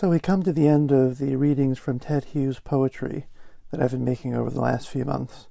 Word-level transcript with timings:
So 0.00 0.08
we 0.08 0.18
come 0.18 0.42
to 0.44 0.52
the 0.54 0.66
end 0.66 0.92
of 0.92 1.18
the 1.18 1.36
readings 1.36 1.78
from 1.78 1.98
Ted 1.98 2.24
Hughes' 2.24 2.58
poetry 2.58 3.26
that 3.70 3.82
I've 3.82 3.90
been 3.90 4.02
making 4.02 4.34
over 4.34 4.48
the 4.48 4.62
last 4.62 4.88
few 4.88 5.04
months. 5.04 5.46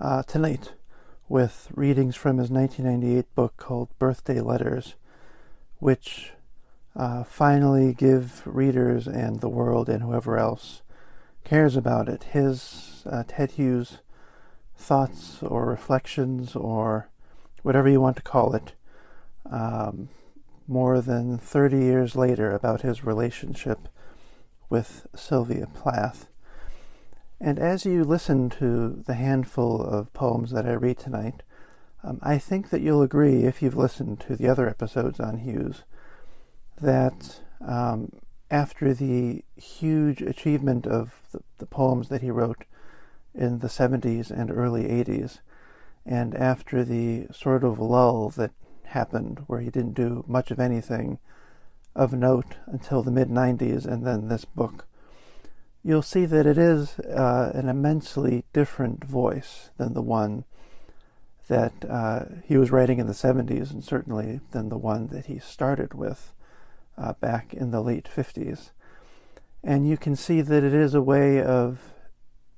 Uh, 0.00 0.24
tonight, 0.24 0.72
with 1.28 1.68
readings 1.72 2.16
from 2.16 2.38
his 2.38 2.50
1998 2.50 3.32
book 3.36 3.56
called 3.58 3.96
Birthday 4.00 4.40
Letters, 4.40 4.96
which 5.78 6.32
uh, 6.96 7.22
finally 7.22 7.94
give 7.94 8.42
readers 8.44 9.06
and 9.06 9.40
the 9.40 9.48
world 9.48 9.88
and 9.88 10.02
whoever 10.02 10.36
else 10.36 10.82
cares 11.44 11.76
about 11.76 12.08
it 12.08 12.24
his, 12.24 13.04
uh, 13.08 13.22
Ted 13.28 13.52
Hughes' 13.52 13.98
thoughts 14.76 15.44
or 15.44 15.64
reflections 15.64 16.56
or 16.56 17.08
whatever 17.62 17.88
you 17.88 18.00
want 18.00 18.16
to 18.16 18.22
call 18.22 18.52
it. 18.52 18.72
Um, 19.48 20.08
more 20.66 21.00
than 21.00 21.38
30 21.38 21.78
years 21.78 22.16
later 22.16 22.50
about 22.50 22.82
his 22.82 23.04
relationship 23.04 23.88
with 24.68 25.06
Sylvia 25.14 25.66
Plath. 25.74 26.28
And 27.40 27.58
as 27.58 27.84
you 27.84 28.04
listen 28.04 28.48
to 28.50 29.02
the 29.06 29.14
handful 29.14 29.80
of 29.80 30.12
poems 30.12 30.50
that 30.52 30.66
I 30.66 30.72
read 30.72 30.98
tonight, 30.98 31.42
um, 32.02 32.18
I 32.22 32.38
think 32.38 32.70
that 32.70 32.80
you'll 32.80 33.02
agree, 33.02 33.44
if 33.44 33.62
you've 33.62 33.76
listened 33.76 34.20
to 34.20 34.36
the 34.36 34.48
other 34.48 34.68
episodes 34.68 35.20
on 35.20 35.38
Hughes, 35.38 35.82
that 36.80 37.40
um, 37.66 38.12
after 38.50 38.94
the 38.94 39.44
huge 39.56 40.22
achievement 40.22 40.86
of 40.86 41.22
the, 41.32 41.40
the 41.58 41.66
poems 41.66 42.08
that 42.08 42.22
he 42.22 42.30
wrote 42.30 42.64
in 43.34 43.58
the 43.58 43.68
70s 43.68 44.30
and 44.30 44.50
early 44.50 44.84
80s, 44.84 45.40
and 46.04 46.34
after 46.34 46.84
the 46.84 47.26
sort 47.32 47.64
of 47.64 47.78
lull 47.78 48.30
that 48.30 48.52
happened 48.88 49.44
where 49.46 49.60
he 49.60 49.70
didn't 49.70 49.94
do 49.94 50.24
much 50.26 50.50
of 50.50 50.60
anything 50.60 51.18
of 51.94 52.12
note 52.12 52.56
until 52.66 53.02
the 53.02 53.10
mid 53.10 53.28
90s 53.28 53.86
and 53.86 54.06
then 54.06 54.28
this 54.28 54.44
book, 54.44 54.86
you'll 55.82 56.02
see 56.02 56.26
that 56.26 56.46
it 56.46 56.58
is 56.58 56.98
uh, 57.00 57.52
an 57.54 57.68
immensely 57.68 58.44
different 58.52 59.04
voice 59.04 59.70
than 59.78 59.94
the 59.94 60.02
one 60.02 60.44
that 61.48 61.72
uh, 61.88 62.24
he 62.44 62.56
was 62.56 62.70
writing 62.70 62.98
in 62.98 63.06
the 63.06 63.12
70s 63.12 63.70
and 63.70 63.84
certainly 63.84 64.40
than 64.50 64.68
the 64.68 64.78
one 64.78 65.06
that 65.08 65.26
he 65.26 65.38
started 65.38 65.94
with 65.94 66.32
uh, 66.98 67.12
back 67.14 67.54
in 67.54 67.70
the 67.70 67.80
late 67.80 68.08
50s. 68.14 68.70
And 69.62 69.88
you 69.88 69.96
can 69.96 70.16
see 70.16 70.40
that 70.40 70.64
it 70.64 70.74
is 70.74 70.94
a 70.94 71.02
way 71.02 71.40
of 71.40 71.92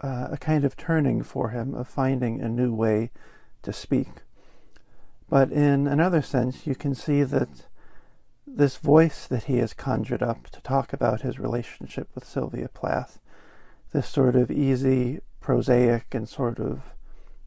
uh, 0.01 0.29
a 0.33 0.37
kind 0.39 0.65
of 0.65 0.77
turning 0.77 1.23
for 1.23 1.51
him, 1.51 1.75
of 1.75 1.89
finding 1.89 2.41
a 2.41 2.49
new 2.49 2.73
way 2.75 3.11
to 3.63 3.73
speak. 3.73 4.09
But 5.29 5.53
in 5.53 5.87
another 5.87 6.23
sense, 6.23 6.67
you 6.67 6.75
can 6.75 6.95
see 6.95 7.23
that 7.23 7.49
this 8.47 8.77
voice 8.77 9.27
that 9.27 9.45
he 9.45 9.59
has 9.59 9.75
conjured 9.75 10.23
up 10.23 10.49
to 10.51 10.61
talk 10.63 10.93
about 10.93 11.21
his 11.21 11.39
relationship 11.39 12.09
with 12.15 12.27
Sylvia 12.27 12.69
Plath, 12.69 13.19
this 13.93 14.09
sort 14.09 14.37
of 14.37 14.51
easy, 14.51 15.21
prosaic, 15.41 16.15
and 16.15 16.29
sort 16.29 16.59
of 16.59 16.81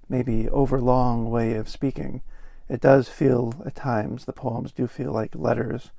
maybe 0.08 0.48
overlong 0.50 1.30
way 1.30 1.56
of 1.56 1.70
speaking, 1.70 2.22
it 2.70 2.82
does 2.82 3.10
feel 3.10 3.54
at 3.66 3.76
times, 3.76 4.26
the 4.26 4.34
poems 4.34 4.72
do 4.72 4.88
feel 4.88 5.12
like 5.12 5.36
letters 5.36 5.92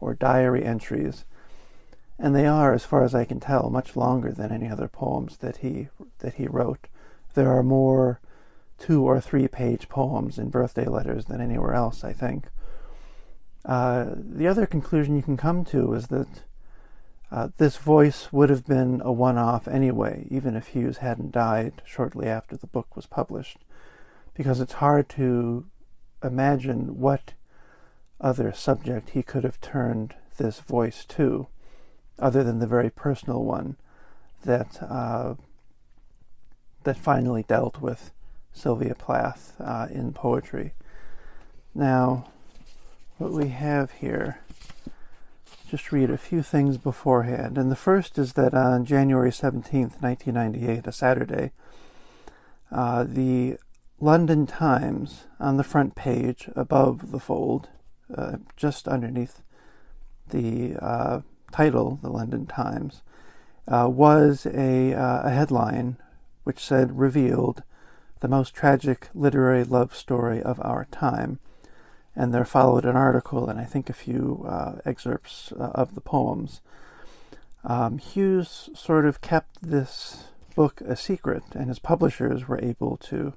or 0.00 0.14
diary 0.14 0.64
entries. 0.64 1.24
And 2.18 2.34
they 2.34 2.46
are, 2.46 2.72
as 2.72 2.84
far 2.84 3.04
as 3.04 3.14
I 3.14 3.24
can 3.24 3.40
tell, 3.40 3.70
much 3.70 3.94
longer 3.94 4.32
than 4.32 4.50
any 4.50 4.68
other 4.68 4.88
poems 4.88 5.36
that 5.38 5.58
he 5.58 5.88
that 6.20 6.34
he 6.34 6.46
wrote. 6.46 6.88
There 7.34 7.52
are 7.52 7.62
more 7.62 8.20
two 8.78 9.02
or 9.02 9.20
three 9.20 9.48
page 9.48 9.88
poems 9.88 10.38
in 10.38 10.50
birthday 10.50 10.86
letters 10.86 11.26
than 11.26 11.40
anywhere 11.40 11.74
else, 11.74 12.04
I 12.04 12.12
think. 12.12 12.46
Uh, 13.64 14.14
the 14.16 14.46
other 14.46 14.66
conclusion 14.66 15.16
you 15.16 15.22
can 15.22 15.36
come 15.36 15.64
to 15.64 15.92
is 15.94 16.08
that 16.08 16.28
uh, 17.32 17.48
this 17.56 17.76
voice 17.76 18.32
would 18.32 18.48
have 18.50 18.64
been 18.64 19.02
a 19.04 19.10
one 19.10 19.36
off 19.36 19.66
anyway, 19.66 20.26
even 20.30 20.54
if 20.54 20.68
Hughes 20.68 20.98
hadn't 20.98 21.32
died 21.32 21.82
shortly 21.84 22.28
after 22.28 22.56
the 22.56 22.68
book 22.68 22.94
was 22.94 23.06
published, 23.06 23.58
because 24.34 24.60
it's 24.60 24.74
hard 24.74 25.08
to 25.10 25.66
imagine 26.22 27.00
what 27.00 27.32
other 28.20 28.52
subject 28.52 29.10
he 29.10 29.22
could 29.22 29.42
have 29.42 29.60
turned 29.60 30.14
this 30.36 30.60
voice 30.60 31.04
to, 31.04 31.48
other 32.18 32.44
than 32.44 32.60
the 32.60 32.66
very 32.66 32.90
personal 32.90 33.42
one 33.42 33.76
that 34.44 34.80
uh, 34.82 35.34
that 36.84 36.96
finally 36.96 37.42
dealt 37.42 37.80
with 37.80 38.12
Sylvia 38.56 38.94
Plath 38.94 39.54
uh, 39.60 39.86
in 39.90 40.12
poetry. 40.12 40.72
Now, 41.74 42.30
what 43.18 43.30
we 43.30 43.48
have 43.48 43.90
here, 43.92 44.40
just 45.68 45.92
read 45.92 46.10
a 46.10 46.18
few 46.18 46.42
things 46.42 46.78
beforehand. 46.78 47.58
And 47.58 47.70
the 47.70 47.76
first 47.76 48.18
is 48.18 48.32
that 48.32 48.54
on 48.54 48.84
January 48.84 49.30
17th, 49.30 50.00
1998, 50.00 50.86
a 50.86 50.92
Saturday, 50.92 51.52
uh, 52.72 53.04
the 53.04 53.58
London 54.00 54.46
Times, 54.46 55.24
on 55.38 55.56
the 55.56 55.64
front 55.64 55.94
page 55.94 56.48
above 56.56 57.10
the 57.10 57.20
fold, 57.20 57.68
uh, 58.14 58.36
just 58.56 58.88
underneath 58.88 59.42
the 60.30 60.76
uh, 60.80 61.20
title, 61.52 61.98
the 62.02 62.10
London 62.10 62.46
Times, 62.46 63.02
uh, 63.68 63.88
was 63.90 64.46
a, 64.46 64.94
uh, 64.94 65.22
a 65.24 65.30
headline 65.30 65.96
which 66.44 66.60
said, 66.60 66.98
Revealed 66.98 67.62
the 68.20 68.28
most 68.28 68.54
tragic 68.54 69.08
literary 69.14 69.64
love 69.64 69.94
story 69.94 70.42
of 70.42 70.60
our 70.60 70.86
time. 70.90 71.38
And 72.14 72.32
there 72.32 72.44
followed 72.44 72.84
an 72.84 72.96
article 72.96 73.48
and 73.48 73.60
I 73.60 73.64
think 73.64 73.90
a 73.90 73.94
few 73.94 74.44
uh, 74.48 74.76
excerpts 74.84 75.52
uh, 75.52 75.72
of 75.74 75.94
the 75.94 76.00
poems. 76.00 76.60
Um, 77.64 77.98
Hughes 77.98 78.70
sort 78.74 79.04
of 79.04 79.20
kept 79.20 79.60
this 79.60 80.28
book 80.54 80.80
a 80.80 80.96
secret, 80.96 81.42
and 81.52 81.68
his 81.68 81.78
publishers 81.78 82.48
were 82.48 82.60
able 82.62 82.96
to, 82.96 83.34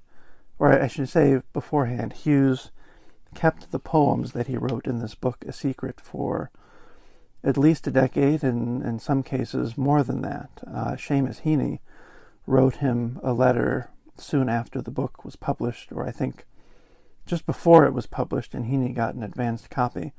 or 0.59 0.72
I 0.72 0.88
should 0.88 1.09
say 1.09 1.41
beforehand, 1.51 2.13
Hughes 2.13 2.72
kept 3.35 3.72
the 3.72 3.79
poems 3.79 4.31
that 4.31 4.47
he 4.47 4.57
wrote 4.57 4.88
in 4.88 5.00
this 5.00 5.16
book 5.16 5.44
a 5.47 5.53
secret 5.53 6.00
for 6.00 6.51
at 7.44 7.57
least 7.57 7.88
a 7.88 7.92
decade, 7.92 8.44
and 8.44 8.83
in 8.83 9.00
some 9.00 9.24
cases 9.24 9.77
more 9.77 10.04
than 10.04 10.21
that. 10.21 10.50
Uh, 10.65 10.92
Seamus 10.92 11.42
Heaney 11.42 11.80
wrote 12.45 12.77
him 12.77 13.19
a 13.24 13.33
letter 13.33 13.89
soon 14.21 14.50
after 14.50 14.81
the 14.81 14.92
book 14.92 15.24
was 15.25 15.36
published, 15.36 15.92
or 15.92 16.07
I 16.07 16.12
think 16.12 16.45
just 17.25 17.45
before 17.45 17.86
it 17.86 17.94
was 17.94 18.07
published, 18.07 18.54
and 18.54 18.66
Heaney 18.66 18.94
got 18.94 19.16
an 19.16 19.24
advanced 19.24 19.69
copy. 19.69 20.13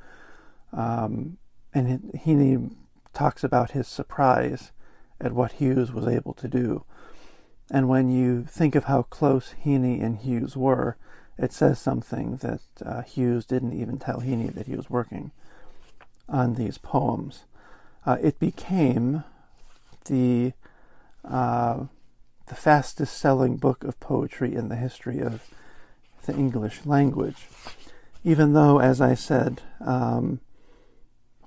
Um, 0.73 1.39
and 1.75 2.13
Heaney 2.25 2.75
talks 3.13 3.43
about 3.43 3.73
his 3.73 3.89
surprise 3.89 4.73
at 5.21 5.33
what 5.33 5.53
Hughes 5.53 5.93
was 5.93 6.07
able 6.07 6.35
to 6.35 6.49
do. 6.49 6.85
And 7.71 7.89
when 7.89 8.11
you 8.11 8.45
think 8.45 8.75
of 8.75 8.85
how 8.85 9.03
close 9.03 9.55
Heaney 9.65 10.03
and 10.03 10.19
Hughes 10.19 10.57
were, 10.57 10.97
it 11.39 11.53
says 11.53 11.79
something 11.79 12.37
that 12.37 12.61
uh, 12.85 13.03
Hughes 13.03 13.47
didn't 13.47 13.79
even 13.79 13.99
tell 13.99 14.21
Heaney 14.21 14.53
that 14.55 14.67
he 14.67 14.77
was 14.77 14.91
working 14.91 15.33
on 16.29 16.55
these 16.55 16.79
poems. 16.79 17.45
Uh, 18.05 18.19
it 18.23 18.39
became 18.39 19.25
the 20.07 20.53
uh, 21.25 21.85
the 22.51 22.57
fastest 22.57 23.17
selling 23.17 23.57
book 23.57 23.85
of 23.85 23.99
poetry 24.01 24.55
in 24.55 24.69
the 24.69 24.77
history 24.77 25.21
of 25.21 25.49
the 26.27 26.35
English 26.35 26.85
language. 26.85 27.47
Even 28.25 28.53
though, 28.53 28.81
as 28.81 29.01
I 29.01 29.15
said, 29.15 29.63
um, 29.81 30.41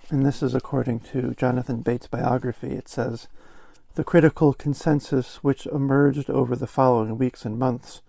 and 0.10 0.26
this 0.26 0.42
is 0.42 0.56
according 0.56 1.02
to 1.12 1.34
Jonathan 1.36 1.82
Bate's 1.82 2.08
biography. 2.08 2.72
It 2.72 2.88
says, 2.88 3.28
the 3.96 4.04
critical 4.04 4.54
consensus 4.54 5.44
which 5.44 5.66
emerged 5.68 6.30
over 6.30 6.56
the 6.56 6.68
following 6.68 7.18
weeks 7.18 7.46
and 7.46 7.60
months 7.60 8.02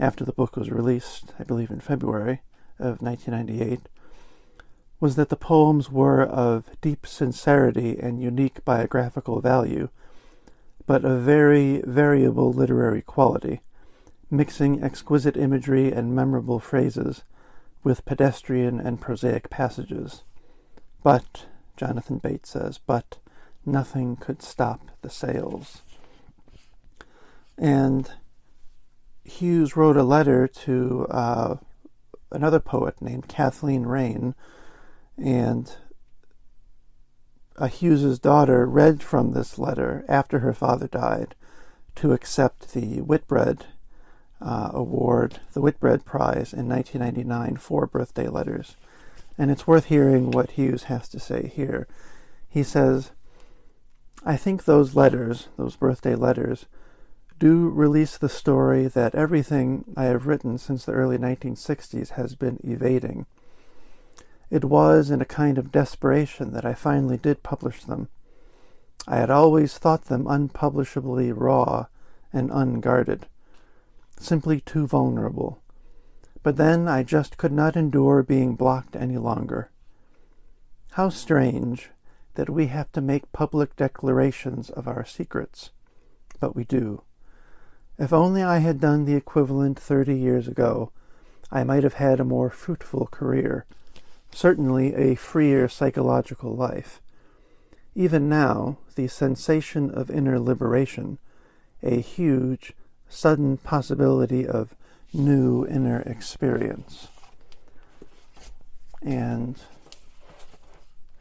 after 0.00 0.24
the 0.24 0.32
book 0.32 0.56
was 0.56 0.70
released, 0.70 1.32
I 1.38 1.44
believe 1.44 1.70
in 1.70 1.80
February 1.80 2.42
of 2.78 3.00
1998, 3.00 3.88
was 5.00 5.16
that 5.16 5.28
the 5.28 5.36
poems 5.36 5.90
were 5.90 6.22
of 6.22 6.70
deep 6.80 7.06
sincerity 7.06 7.98
and 7.98 8.20
unique 8.20 8.64
biographical 8.64 9.40
value, 9.40 9.88
but 10.86 11.04
of 11.04 11.22
very 11.22 11.82
variable 11.86 12.52
literary 12.52 13.02
quality, 13.02 13.60
mixing 14.30 14.82
exquisite 14.82 15.36
imagery 15.36 15.92
and 15.92 16.14
memorable 16.14 16.58
phrases 16.58 17.24
with 17.82 18.04
pedestrian 18.04 18.80
and 18.80 19.00
prosaic 19.00 19.50
passages. 19.50 20.24
But, 21.02 21.46
Jonathan 21.76 22.18
Bates 22.18 22.50
says, 22.50 22.78
but 22.78 23.18
nothing 23.66 24.16
could 24.16 24.42
stop 24.42 24.80
the 25.02 25.10
sales. 25.10 25.82
And 27.56 28.10
Hughes 29.24 29.76
wrote 29.76 29.96
a 29.96 30.02
letter 30.02 30.46
to 30.48 31.06
uh, 31.10 31.56
another 32.30 32.60
poet 32.60 33.00
named 33.00 33.28
Kathleen 33.28 33.84
Raine, 33.84 34.34
and 35.16 35.74
uh, 37.56 37.66
Hughes's 37.66 38.18
daughter 38.18 38.66
read 38.66 39.02
from 39.02 39.32
this 39.32 39.58
letter 39.58 40.04
after 40.08 40.40
her 40.40 40.52
father 40.52 40.88
died 40.88 41.34
to 41.96 42.12
accept 42.12 42.72
the 42.72 43.00
Whitbread 43.00 43.66
uh, 44.40 44.70
Award, 44.72 45.40
the 45.52 45.60
Whitbread 45.60 46.04
Prize 46.04 46.52
in 46.52 46.68
1999 46.68 47.56
for 47.56 47.86
birthday 47.86 48.28
letters. 48.28 48.76
And 49.38 49.50
it's 49.50 49.66
worth 49.66 49.86
hearing 49.86 50.30
what 50.30 50.52
Hughes 50.52 50.84
has 50.84 51.08
to 51.10 51.18
say 51.18 51.50
here. 51.54 51.86
He 52.48 52.62
says, 52.62 53.10
I 54.24 54.36
think 54.36 54.64
those 54.64 54.94
letters, 54.94 55.48
those 55.56 55.76
birthday 55.76 56.14
letters, 56.14 56.66
do 57.38 57.68
release 57.68 58.16
the 58.16 58.28
story 58.28 58.86
that 58.86 59.14
everything 59.14 59.84
I 59.96 60.04
have 60.04 60.26
written 60.26 60.56
since 60.56 60.84
the 60.84 60.92
early 60.92 61.18
1960s 61.18 62.10
has 62.10 62.34
been 62.34 62.58
evading. 62.62 63.26
It 64.54 64.66
was 64.66 65.10
in 65.10 65.20
a 65.20 65.24
kind 65.24 65.58
of 65.58 65.72
desperation 65.72 66.52
that 66.52 66.64
I 66.64 66.74
finally 66.74 67.16
did 67.16 67.42
publish 67.42 67.82
them. 67.82 68.06
I 69.04 69.16
had 69.16 69.28
always 69.28 69.76
thought 69.76 70.04
them 70.04 70.28
unpublishably 70.28 71.32
raw 71.32 71.86
and 72.32 72.52
unguarded, 72.52 73.26
simply 74.16 74.60
too 74.60 74.86
vulnerable. 74.86 75.60
But 76.44 76.56
then 76.56 76.86
I 76.86 77.02
just 77.02 77.36
could 77.36 77.50
not 77.50 77.74
endure 77.74 78.22
being 78.22 78.54
blocked 78.54 78.94
any 78.94 79.18
longer. 79.18 79.72
How 80.92 81.08
strange 81.08 81.90
that 82.34 82.48
we 82.48 82.68
have 82.68 82.92
to 82.92 83.00
make 83.00 83.32
public 83.32 83.74
declarations 83.74 84.70
of 84.70 84.86
our 84.86 85.04
secrets. 85.04 85.70
But 86.38 86.54
we 86.54 86.62
do. 86.62 87.02
If 87.98 88.12
only 88.12 88.44
I 88.44 88.58
had 88.58 88.78
done 88.78 89.04
the 89.04 89.16
equivalent 89.16 89.80
thirty 89.80 90.16
years 90.16 90.46
ago, 90.46 90.92
I 91.50 91.64
might 91.64 91.82
have 91.82 91.94
had 91.94 92.20
a 92.20 92.24
more 92.24 92.50
fruitful 92.50 93.08
career, 93.08 93.66
certainly 94.34 94.94
a 94.94 95.14
freer 95.14 95.68
psychological 95.68 96.54
life. 96.54 97.00
Even 97.94 98.28
now, 98.28 98.76
the 98.96 99.06
sensation 99.06 99.90
of 99.90 100.10
inner 100.10 100.40
liberation, 100.40 101.18
a 101.82 102.00
huge, 102.00 102.72
sudden 103.08 103.56
possibility 103.56 104.46
of 104.46 104.74
new 105.12 105.64
inner 105.66 106.00
experience. 106.00 107.08
And 109.00 109.56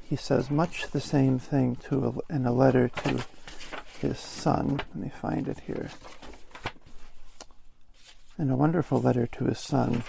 he 0.02 0.16
says 0.16 0.50
much 0.50 0.88
the 0.88 1.02
same 1.02 1.38
thing 1.38 1.76
to 1.88 2.24
a, 2.30 2.34
in 2.34 2.46
a 2.48 2.52
letter 2.52 2.90
to 2.90 3.24
his 4.00 4.18
son. 4.18 4.78
Let 4.78 4.96
me 4.96 5.10
find 5.10 5.48
it 5.48 5.60
here. 5.68 5.92
In 8.40 8.50
a 8.50 8.56
wonderful 8.56 9.00
letter 9.00 9.28
to 9.28 9.46
his 9.46 9.60
son, 9.60 10.04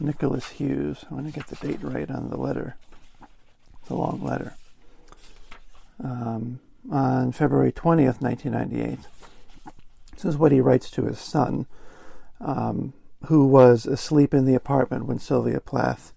Nicholas 0.00 0.50
Hughes. 0.50 1.04
I 1.10 1.14
want 1.14 1.26
to 1.26 1.32
get 1.32 1.48
the 1.48 1.66
date 1.66 1.82
right 1.82 2.10
on 2.10 2.30
the 2.30 2.36
letter. 2.36 2.76
It's 3.80 3.90
a 3.90 3.94
long 3.94 4.22
letter. 4.22 4.54
Um, 6.02 6.60
on 6.90 7.32
February 7.32 7.72
20th, 7.72 8.20
1998. 8.20 8.98
This 10.14 10.24
is 10.24 10.36
what 10.36 10.52
he 10.52 10.60
writes 10.60 10.90
to 10.90 11.04
his 11.04 11.18
son. 11.18 11.66
Um, 12.40 12.92
who 13.26 13.46
was 13.46 13.86
asleep 13.86 14.34
in 14.34 14.46
the 14.46 14.54
apartment 14.54 15.06
when 15.06 15.18
Sylvia 15.18 15.60
Plath 15.60 16.12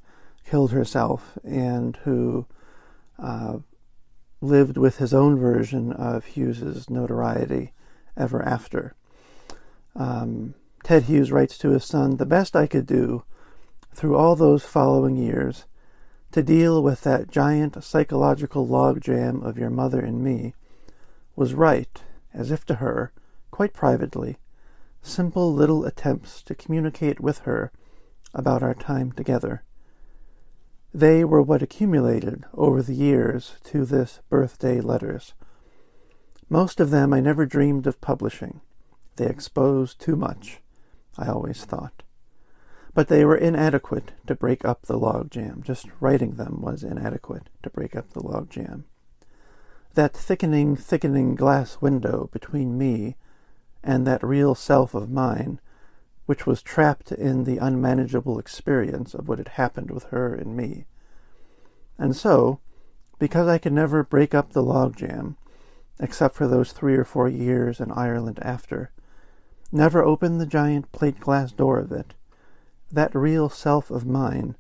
killed 0.46 0.72
herself 0.72 1.38
and 1.44 1.98
who 1.98 2.46
uh, 3.20 3.58
lived 4.42 4.78
with 4.78 4.98
his 4.98 5.14
own 5.14 5.38
version 5.38 5.92
of 5.92 6.26
Hughes's 6.26 6.90
notoriety 6.90 7.74
ever 8.18 8.42
after. 8.42 8.96
Um, 9.96 10.56
Ted 10.84 11.04
Hughes 11.04 11.32
writes 11.32 11.58
to 11.60 11.70
his 11.70 11.84
son, 11.84 12.18
The 12.18 12.26
best 12.26 12.56
I 12.56 12.68
could 12.68 12.86
do 12.86 13.24
through 13.96 14.16
all 14.16 14.36
those 14.36 14.66
following 14.66 15.16
years 15.16 15.66
to 16.32 16.44
deal 16.44 16.84
with 16.84 17.02
that 17.02 17.32
giant 17.32 17.82
psychological 17.82 18.68
logjam 18.68 19.42
of 19.42 19.58
your 19.58 19.70
mother 19.70 20.02
and 20.02 20.22
me 20.22 20.54
was 21.36 21.54
write, 21.54 22.04
as 22.34 22.52
if 22.52 22.66
to 22.66 22.76
her, 22.76 23.14
quite 23.52 23.74
privately, 23.74 24.38
simple 25.02 25.54
little 25.54 25.86
attempts 25.86 26.42
to 26.42 26.56
communicate 26.56 27.20
with 27.20 27.40
her 27.40 27.72
about 28.34 28.62
our 28.62 28.74
time 28.74 29.12
together. 29.14 29.64
They 30.94 31.24
were 31.24 31.42
what 31.42 31.62
accumulated 31.62 32.44
over 32.54 32.82
the 32.82 32.96
years 32.96 33.56
to 33.66 33.86
this 33.86 34.20
birthday 34.30 34.82
letters. 34.82 35.34
Most 36.50 36.80
of 36.80 36.90
them 36.90 37.14
I 37.14 37.22
never 37.22 37.46
dreamed 37.46 37.88
of 37.88 38.02
publishing. 38.02 38.62
They 39.16 39.28
exposed 39.28 40.00
too 40.00 40.16
much, 40.16 40.60
I 41.18 41.28
always 41.28 41.64
thought. 41.64 42.04
But 42.96 43.10
they 43.10 43.26
were 43.26 43.36
inadequate 43.36 44.14
to 44.26 44.36
break 44.36 44.64
up 44.64 44.84
the 44.84 44.98
logjam. 44.98 45.62
Just 45.64 45.88
writing 46.00 46.36
them 46.36 46.62
was 46.62 46.82
inadequate 46.82 47.50
to 47.62 47.70
break 47.70 47.94
up 47.94 48.12
the 48.14 48.22
logjam. 48.22 48.86
That 49.96 50.14
thickening, 50.14 50.78
thickening 50.78 51.36
glass 51.36 51.82
window 51.82 52.30
between 52.32 52.78
me 52.78 53.18
and 53.84 54.08
that 54.08 54.24
real 54.24 54.56
self 54.56 54.94
of 54.94 55.12
mine, 55.12 55.60
which 56.26 56.48
was 56.48 56.62
trapped 56.62 57.12
in 57.12 57.44
the 57.44 57.58
unmanageable 57.58 58.40
experience 58.40 59.14
of 59.14 59.28
what 59.28 59.40
had 59.40 59.50
happened 59.50 59.92
with 59.92 60.06
her 60.06 60.34
and 60.34 60.56
me. 60.56 60.86
And 61.98 62.16
so, 62.16 62.62
because 63.20 63.50
I 63.50 63.58
could 63.58 63.74
never 63.74 64.04
break 64.04 64.34
up 64.34 64.54
the 64.54 64.64
logjam, 64.64 65.36
except 66.00 66.34
for 66.34 66.48
those 66.48 66.72
three 66.72 66.96
or 66.96 67.06
four 67.06 67.28
years 67.28 67.82
in 67.82 67.92
Ireland 67.92 68.40
after, 68.42 68.92
never 69.70 70.02
open 70.02 70.38
the 70.38 70.46
giant 70.46 70.94
plate 70.94 71.20
glass 71.20 71.52
door 71.52 71.80
of 71.80 71.92
it, 71.92 72.14
that 72.92 73.16
real 73.16 73.50
self 73.50 73.90
of 73.92 74.06
mine 74.06 74.56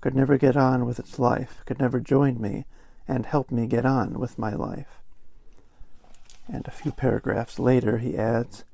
could 0.00 0.14
never 0.14 0.36
get 0.36 0.56
on 0.56 0.84
with 0.84 0.98
its 0.98 1.18
life, 1.18 1.62
could 1.64 1.78
never 1.78 1.98
join 1.98 2.40
me 2.40 2.66
and 3.08 3.26
help 3.26 3.50
me 3.50 3.66
get 3.66 3.86
on 3.86 4.18
with 4.18 4.38
my 4.38 4.52
life. 4.54 5.00
And 6.46 6.66
a 6.66 6.72
few 6.72 6.92
paragraphs 6.92 7.58
later, 7.58 7.98
he 7.98 8.16
adds, 8.16 8.64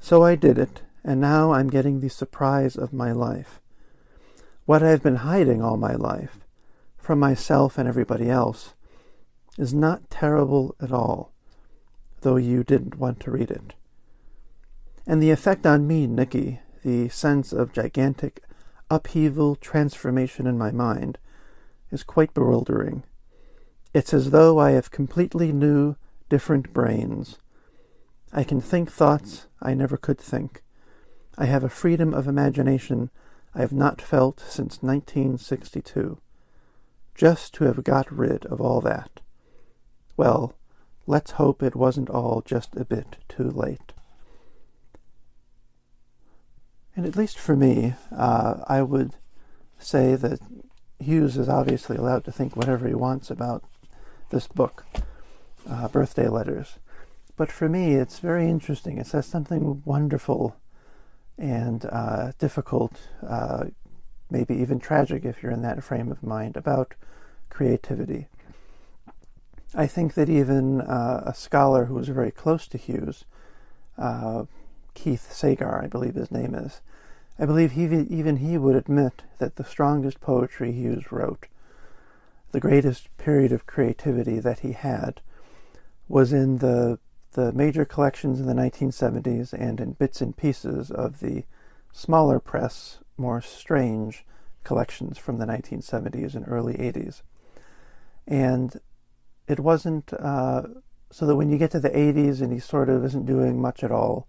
So 0.00 0.22
I 0.22 0.36
did 0.36 0.58
it, 0.58 0.82
and 1.04 1.20
now 1.20 1.52
I'm 1.52 1.68
getting 1.68 2.00
the 2.00 2.10
surprise 2.10 2.76
of 2.76 2.92
my 2.92 3.12
life. 3.12 3.60
What 4.64 4.82
I've 4.82 5.02
been 5.02 5.16
hiding 5.16 5.62
all 5.62 5.76
my 5.76 5.94
life, 5.94 6.38
from 6.98 7.18
myself 7.18 7.78
and 7.78 7.88
everybody 7.88 8.30
else, 8.30 8.74
is 9.58 9.74
not 9.74 10.10
terrible 10.10 10.74
at 10.80 10.92
all, 10.92 11.32
though 12.20 12.36
you 12.36 12.62
didn't 12.62 12.98
want 12.98 13.20
to 13.20 13.30
read 13.30 13.50
it. 13.50 13.74
And 15.06 15.22
the 15.22 15.30
effect 15.30 15.66
on 15.66 15.86
me, 15.86 16.06
Nicky, 16.06 16.60
the 16.82 17.08
sense 17.08 17.52
of 17.52 17.72
gigantic 17.72 18.42
upheaval, 18.90 19.56
transformation 19.56 20.46
in 20.46 20.58
my 20.58 20.70
mind, 20.70 21.18
is 21.90 22.02
quite 22.02 22.34
bewildering. 22.34 23.04
It's 23.94 24.14
as 24.14 24.30
though 24.30 24.58
I 24.58 24.72
have 24.72 24.90
completely 24.90 25.52
new 25.52 25.96
different 26.28 26.72
brains. 26.72 27.38
I 28.32 28.44
can 28.44 28.60
think 28.60 28.90
thoughts 28.90 29.46
I 29.60 29.74
never 29.74 29.96
could 29.96 30.18
think. 30.18 30.62
I 31.36 31.44
have 31.46 31.64
a 31.64 31.68
freedom 31.68 32.14
of 32.14 32.26
imagination 32.26 33.10
I 33.54 33.60
have 33.60 33.72
not 33.72 34.00
felt 34.00 34.40
since 34.40 34.82
1962. 34.82 36.18
Just 37.14 37.52
to 37.54 37.64
have 37.64 37.84
got 37.84 38.10
rid 38.10 38.46
of 38.46 38.60
all 38.60 38.80
that. 38.80 39.20
Well, 40.16 40.54
let's 41.06 41.32
hope 41.32 41.62
it 41.62 41.76
wasn't 41.76 42.08
all 42.08 42.42
just 42.44 42.74
a 42.76 42.84
bit 42.84 43.18
too 43.28 43.50
late. 43.50 43.92
And 46.94 47.06
at 47.06 47.16
least 47.16 47.38
for 47.38 47.56
me, 47.56 47.94
uh, 48.14 48.56
I 48.68 48.82
would 48.82 49.14
say 49.78 50.14
that 50.14 50.40
Hughes 50.98 51.36
is 51.36 51.48
obviously 51.48 51.96
allowed 51.96 52.24
to 52.24 52.32
think 52.32 52.56
whatever 52.56 52.86
he 52.86 52.94
wants 52.94 53.30
about 53.30 53.64
this 54.30 54.46
book 54.46 54.84
uh, 55.68 55.88
birthday 55.88 56.28
letters. 56.28 56.78
But 57.36 57.50
for 57.50 57.68
me, 57.68 57.94
it's 57.94 58.18
very 58.18 58.48
interesting. 58.48 58.98
It 58.98 59.06
says 59.06 59.26
something 59.26 59.82
wonderful 59.84 60.56
and 61.38 61.84
uh, 61.86 62.32
difficult, 62.38 63.00
uh, 63.26 63.64
maybe 64.30 64.54
even 64.54 64.78
tragic 64.78 65.24
if 65.24 65.42
you're 65.42 65.52
in 65.52 65.62
that 65.62 65.82
frame 65.82 66.12
of 66.12 66.22
mind, 66.22 66.56
about 66.56 66.94
creativity. 67.48 68.28
I 69.74 69.86
think 69.86 70.14
that 70.14 70.28
even 70.28 70.82
uh, 70.82 71.22
a 71.26 71.34
scholar 71.34 71.86
who 71.86 71.94
was 71.94 72.08
very 72.08 72.30
close 72.30 72.66
to 72.68 72.78
Hughes, 72.78 73.24
uh, 73.96 74.44
Keith 74.94 75.32
Sagar, 75.32 75.82
I 75.82 75.86
believe 75.86 76.14
his 76.14 76.30
name 76.30 76.54
is, 76.54 76.80
I 77.38 77.46
believe 77.46 77.72
he, 77.72 77.84
even 77.84 78.36
he 78.36 78.58
would 78.58 78.76
admit 78.76 79.22
that 79.38 79.56
the 79.56 79.64
strongest 79.64 80.20
poetry 80.20 80.72
Hughes 80.72 81.10
wrote, 81.10 81.46
the 82.52 82.60
greatest 82.60 83.16
period 83.16 83.52
of 83.52 83.66
creativity 83.66 84.38
that 84.38 84.60
he 84.60 84.72
had, 84.72 85.20
was 86.08 86.32
in 86.32 86.58
the 86.58 86.98
the 87.32 87.52
major 87.52 87.84
collections 87.84 88.38
in 88.40 88.46
the 88.46 88.52
1970s 88.52 89.52
and 89.54 89.80
in 89.80 89.92
bits 89.92 90.20
and 90.20 90.36
pieces 90.36 90.90
of 90.90 91.20
the 91.20 91.44
smaller 91.90 92.38
press, 92.38 92.98
more 93.16 93.40
strange 93.40 94.24
collections 94.64 95.18
from 95.18 95.38
the 95.38 95.46
1970s 95.46 96.34
and 96.34 96.44
early 96.46 96.74
80s. 96.74 97.22
And 98.26 98.78
it 99.48 99.60
wasn't 99.60 100.12
uh, 100.12 100.62
so 101.10 101.26
that 101.26 101.36
when 101.36 101.50
you 101.50 101.58
get 101.58 101.70
to 101.72 101.80
the 101.80 101.90
80s 101.90 102.40
and 102.40 102.52
he 102.52 102.58
sort 102.58 102.88
of 102.88 103.04
isn't 103.04 103.26
doing 103.26 103.60
much 103.60 103.82
at 103.82 103.90
all, 103.90 104.28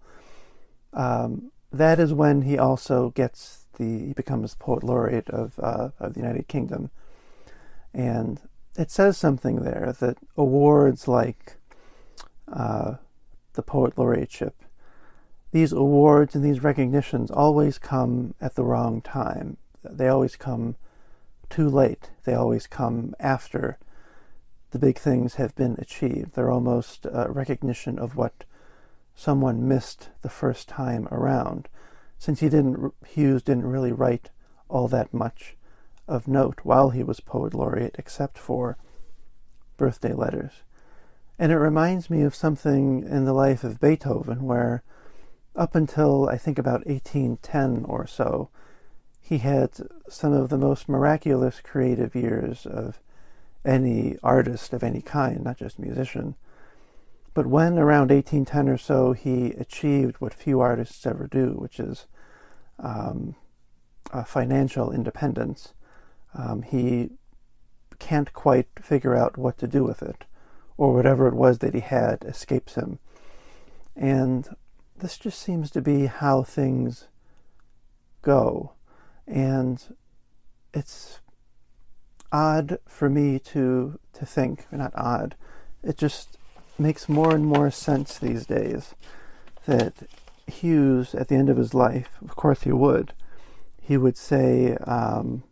um, 0.94 1.50
that 1.72 1.98
is 1.98 2.12
when 2.12 2.42
he 2.42 2.56
also 2.56 3.10
gets 3.10 3.64
the 3.76 4.06
he 4.06 4.12
becomes 4.12 4.54
poet 4.54 4.82
laureate 4.84 5.28
of 5.30 5.58
uh, 5.58 5.90
of 5.98 6.14
the 6.14 6.20
United 6.20 6.48
Kingdom, 6.48 6.90
and 7.92 8.40
it 8.76 8.90
says 8.90 9.16
something 9.16 9.62
there 9.62 9.94
that 10.00 10.18
awards 10.36 11.06
like 11.06 11.56
uh, 12.52 12.94
the 13.54 13.62
poet 13.62 13.96
laureateship, 13.96 14.52
these 15.52 15.72
awards 15.72 16.34
and 16.34 16.44
these 16.44 16.62
recognitions 16.62 17.30
always 17.30 17.78
come 17.78 18.34
at 18.40 18.54
the 18.54 18.64
wrong 18.64 19.00
time. 19.00 19.56
They 19.84 20.08
always 20.08 20.36
come 20.36 20.76
too 21.50 21.68
late. 21.68 22.10
They 22.24 22.34
always 22.34 22.66
come 22.66 23.14
after 23.20 23.78
the 24.72 24.78
big 24.78 24.98
things 24.98 25.34
have 25.34 25.54
been 25.54 25.76
achieved. 25.78 26.34
They're 26.34 26.50
almost 26.50 27.06
a 27.06 27.30
recognition 27.30 27.98
of 27.98 28.16
what 28.16 28.44
someone 29.14 29.68
missed 29.68 30.10
the 30.22 30.28
first 30.28 30.68
time 30.68 31.08
around, 31.10 31.68
since 32.18 32.40
he 32.40 32.48
didn't 32.48 32.92
Hughes 33.06 33.42
didn't 33.42 33.66
really 33.66 33.92
write 33.92 34.30
all 34.68 34.88
that 34.88 35.14
much 35.14 35.56
of 36.06 36.28
note 36.28 36.60
while 36.62 36.90
he 36.90 37.02
was 37.02 37.20
poet 37.20 37.54
laureate, 37.54 37.96
except 37.98 38.38
for 38.38 38.76
birthday 39.76 40.12
letters. 40.12 40.62
And 41.38 41.50
it 41.50 41.58
reminds 41.58 42.10
me 42.10 42.22
of 42.22 42.34
something 42.34 43.02
in 43.02 43.24
the 43.24 43.32
life 43.32 43.64
of 43.64 43.80
Beethoven, 43.80 44.44
where 44.44 44.82
up 45.56 45.74
until 45.74 46.28
I 46.28 46.36
think 46.36 46.58
about 46.58 46.86
1810 46.86 47.84
or 47.86 48.06
so, 48.06 48.50
he 49.20 49.38
had 49.38 49.70
some 50.08 50.32
of 50.32 50.48
the 50.48 50.58
most 50.58 50.88
miraculous 50.88 51.60
creative 51.60 52.14
years 52.14 52.66
of 52.66 53.00
any 53.64 54.18
artist 54.22 54.72
of 54.72 54.82
any 54.82 55.00
kind, 55.00 55.42
not 55.42 55.56
just 55.56 55.78
musician. 55.78 56.34
But 57.34 57.46
when 57.46 57.78
around 57.78 58.10
1810 58.10 58.68
or 58.68 58.78
so 58.78 59.12
he 59.12 59.50
achieved 59.52 60.16
what 60.20 60.32
few 60.32 60.60
artists 60.60 61.04
ever 61.04 61.26
do, 61.26 61.54
which 61.58 61.80
is 61.80 62.06
um, 62.78 63.34
financial 64.24 64.92
independence, 64.92 65.74
um, 66.34 66.62
he 66.62 67.10
can't 67.98 68.32
quite 68.32 68.68
figure 68.80 69.16
out 69.16 69.36
what 69.36 69.58
to 69.58 69.66
do 69.66 69.82
with 69.82 70.00
it, 70.00 70.24
or 70.76 70.94
whatever 70.94 71.26
it 71.26 71.34
was 71.34 71.58
that 71.58 71.74
he 71.74 71.80
had 71.80 72.22
escapes 72.24 72.76
him. 72.76 73.00
And 73.96 74.48
this 74.96 75.18
just 75.18 75.40
seems 75.40 75.70
to 75.72 75.80
be 75.80 76.06
how 76.06 76.44
things 76.44 77.08
go. 78.22 78.72
And 79.26 79.82
it's 80.72 81.20
odd 82.30 82.78
for 82.86 83.08
me 83.08 83.38
to 83.38 83.98
to 84.12 84.26
think, 84.26 84.66
not 84.70 84.92
odd. 84.94 85.34
It 85.82 85.98
just 85.98 86.38
makes 86.78 87.08
more 87.08 87.34
and 87.34 87.46
more 87.46 87.70
sense 87.70 88.18
these 88.18 88.46
days 88.46 88.94
that 89.66 89.94
Hughes, 90.46 91.14
at 91.14 91.28
the 91.28 91.36
end 91.36 91.48
of 91.48 91.56
his 91.56 91.74
life, 91.74 92.18
of 92.22 92.36
course 92.36 92.62
he 92.62 92.72
would, 92.72 93.12
he 93.80 93.96
would 93.96 94.16
say 94.16 94.76
um, 94.86 95.42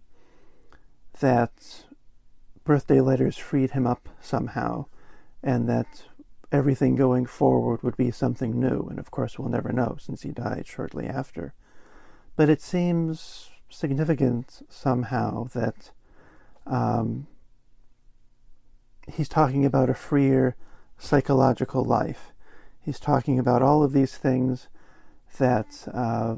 that 1.20 1.84
birthday 2.64 3.00
letters 3.00 3.36
freed 3.36 3.72
him 3.72 3.86
up 3.86 4.08
somehow, 4.20 4.86
and 5.42 5.68
that 5.68 6.04
everything 6.50 6.94
going 6.94 7.26
forward 7.26 7.82
would 7.82 7.96
be 7.96 8.10
something 8.10 8.58
new. 8.58 8.86
And 8.88 8.98
of 8.98 9.10
course, 9.10 9.38
we'll 9.38 9.48
never 9.48 9.72
know 9.72 9.96
since 9.98 10.22
he 10.22 10.30
died 10.30 10.66
shortly 10.66 11.06
after. 11.06 11.54
But 12.36 12.48
it 12.48 12.60
seems 12.60 13.50
significant 13.68 14.64
somehow 14.68 15.44
that 15.54 15.90
um, 16.66 17.26
he's 19.10 19.28
talking 19.28 19.64
about 19.64 19.90
a 19.90 19.94
freer 19.94 20.56
psychological 21.02 21.84
life. 21.84 22.32
He's 22.80 23.00
talking 23.00 23.38
about 23.38 23.62
all 23.62 23.82
of 23.82 23.92
these 23.92 24.16
things 24.16 24.68
that 25.38 25.88
uh, 25.92 26.36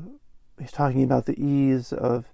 he's 0.59 0.73
talking 0.73 1.03
about 1.03 1.27
the 1.27 1.39
ease 1.41 1.93
of 1.93 2.27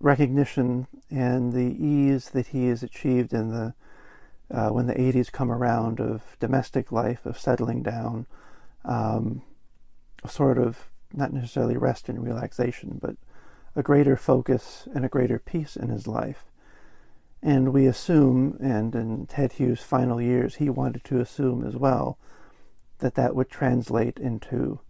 recognition 0.00 0.86
and 1.10 1.52
the 1.52 1.76
ease 1.78 2.30
that 2.30 2.48
he 2.48 2.68
has 2.68 2.82
achieved 2.82 3.32
in 3.32 3.50
the 3.50 3.74
uh, 4.50 4.68
when 4.68 4.86
the 4.86 4.94
80s 4.94 5.32
come 5.32 5.50
around 5.50 6.00
of 6.00 6.36
domestic 6.38 6.92
life, 6.92 7.24
of 7.24 7.38
settling 7.38 7.82
down, 7.82 8.26
um, 8.84 9.40
sort 10.28 10.58
of 10.58 10.90
not 11.14 11.32
necessarily 11.32 11.78
rest 11.78 12.10
and 12.10 12.22
relaxation, 12.22 12.98
but 13.00 13.16
a 13.74 13.82
greater 13.82 14.16
focus 14.16 14.86
and 14.94 15.04
a 15.04 15.08
greater 15.08 15.38
peace 15.38 15.76
in 15.76 15.88
his 15.88 16.06
life. 16.06 16.44
And 17.44 17.74
we 17.74 17.86
assume, 17.86 18.56
and 18.58 18.94
in 18.94 19.26
Ted 19.26 19.52
Hughes' 19.52 19.82
final 19.82 20.18
years, 20.18 20.54
he 20.54 20.70
wanted 20.70 21.04
to 21.04 21.20
assume 21.20 21.62
as 21.62 21.76
well, 21.76 22.16
that 23.00 23.16
that 23.16 23.36
would 23.36 23.50
translate 23.50 24.18
into 24.18 24.80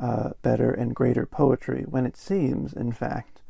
uh, 0.00 0.30
better 0.40 0.70
and 0.70 0.94
greater 0.94 1.26
poetry, 1.26 1.84
when 1.88 2.06
it 2.06 2.16
seems, 2.16 2.72
in 2.72 2.92
fact, 2.92 3.40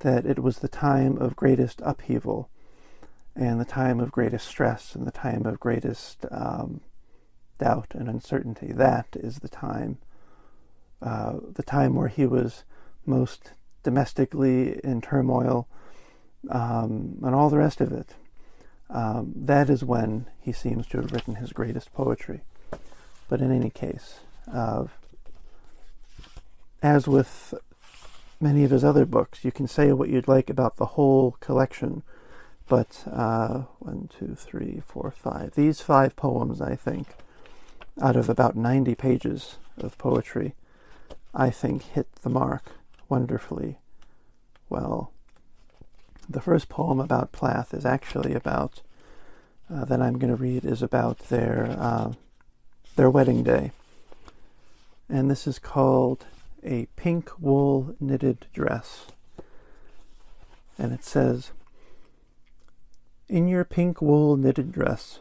that 0.00 0.26
it 0.26 0.38
was 0.38 0.58
the 0.58 0.68
time 0.68 1.16
of 1.16 1.34
greatest 1.34 1.80
upheaval 1.82 2.50
and 3.34 3.58
the 3.58 3.64
time 3.64 4.00
of 4.00 4.12
greatest 4.12 4.46
stress 4.46 4.94
and 4.94 5.06
the 5.06 5.10
time 5.10 5.46
of 5.46 5.58
greatest 5.58 6.26
um, 6.30 6.82
doubt 7.58 7.94
and 7.94 8.06
uncertainty. 8.06 8.70
That 8.70 9.06
is 9.14 9.38
the 9.38 9.48
time, 9.48 9.96
uh, 11.00 11.36
the 11.54 11.62
time 11.62 11.94
where 11.94 12.08
he 12.08 12.26
was 12.26 12.64
most 13.06 13.52
domestically 13.82 14.78
in 14.84 15.00
turmoil 15.00 15.68
um, 16.50 17.18
and 17.22 17.34
all 17.34 17.50
the 17.50 17.58
rest 17.58 17.80
of 17.80 17.92
it. 17.92 18.14
Um, 18.88 19.32
that 19.34 19.68
is 19.68 19.82
when 19.82 20.26
he 20.40 20.52
seems 20.52 20.86
to 20.88 20.98
have 20.98 21.12
written 21.12 21.36
his 21.36 21.52
greatest 21.52 21.92
poetry. 21.92 22.42
But 23.28 23.40
in 23.40 23.50
any 23.50 23.70
case, 23.70 24.20
uh, 24.52 24.84
as 26.82 27.08
with 27.08 27.54
many 28.40 28.62
of 28.64 28.70
his 28.70 28.84
other 28.84 29.04
books, 29.04 29.44
you 29.44 29.50
can 29.50 29.66
say 29.66 29.92
what 29.92 30.08
you'd 30.08 30.28
like 30.28 30.48
about 30.48 30.76
the 30.76 30.86
whole 30.86 31.32
collection, 31.40 32.02
but 32.68 33.02
uh, 33.10 33.62
one, 33.80 34.08
two, 34.16 34.36
three, 34.36 34.82
four, 34.86 35.10
five. 35.10 35.54
These 35.54 35.80
five 35.80 36.14
poems, 36.14 36.60
I 36.60 36.76
think, 36.76 37.08
out 38.00 38.16
of 38.16 38.28
about 38.28 38.56
90 38.56 38.94
pages 38.94 39.56
of 39.78 39.98
poetry, 39.98 40.54
I 41.34 41.50
think 41.50 41.82
hit 41.82 42.06
the 42.22 42.30
mark 42.30 42.72
wonderfully 43.08 43.78
well. 44.68 45.12
The 46.28 46.40
first 46.40 46.68
poem 46.68 46.98
about 46.98 47.30
Plath 47.30 47.72
is 47.72 47.86
actually 47.86 48.34
about 48.34 48.82
uh, 49.72 49.84
that 49.84 50.02
I'm 50.02 50.18
going 50.18 50.34
to 50.34 50.40
read 50.40 50.64
is 50.64 50.82
about 50.82 51.18
their 51.28 51.76
uh, 51.78 52.12
their 52.96 53.10
wedding 53.10 53.44
day, 53.44 53.70
and 55.08 55.30
this 55.30 55.46
is 55.46 55.58
called 55.58 56.26
a 56.64 56.86
pink 56.96 57.30
wool 57.40 57.94
knitted 58.00 58.46
dress, 58.52 59.06
and 60.76 60.92
it 60.92 61.04
says, 61.04 61.52
"In 63.28 63.46
your 63.46 63.64
pink 63.64 64.02
wool 64.02 64.36
knitted 64.36 64.72
dress, 64.72 65.20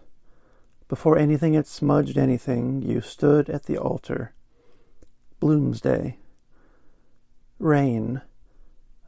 before 0.87 1.19
anything 1.19 1.53
had 1.53 1.67
smudged 1.67 2.17
anything, 2.17 2.81
you 2.81 3.01
stood 3.01 3.49
at 3.49 3.65
the 3.65 3.77
altar. 3.77 4.33
Bloomsday. 5.39 6.15
Rain." 7.59 8.21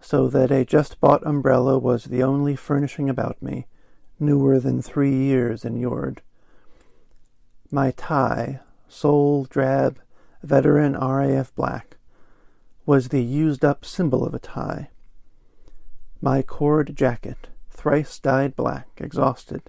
So 0.10 0.30
that 0.30 0.50
a 0.52 0.64
just 0.64 1.02
bought 1.02 1.28
umbrella 1.28 1.78
was 1.78 2.06
the 2.06 2.24
only 2.24 2.56
furnishing 2.56 3.10
about 3.10 3.42
me, 3.42 3.68
newer 4.18 4.58
than 4.58 4.82
three 4.82 5.14
years 5.14 5.66
inured. 5.66 6.22
My 7.72 7.92
tie, 7.92 8.62
sole 8.88 9.44
drab, 9.44 10.00
veteran 10.42 10.94
RAF 10.94 11.54
black, 11.56 11.98
was 12.86 13.10
the 13.10 13.22
used 13.22 13.66
up 13.66 13.84
symbol 13.84 14.26
of 14.26 14.34
a 14.34 14.40
tie. 14.40 14.92
My 16.22 16.42
cord 16.42 16.96
jacket, 16.96 17.50
thrice 17.70 18.18
dyed 18.18 18.56
black, 18.56 18.88
exhausted, 18.96 19.64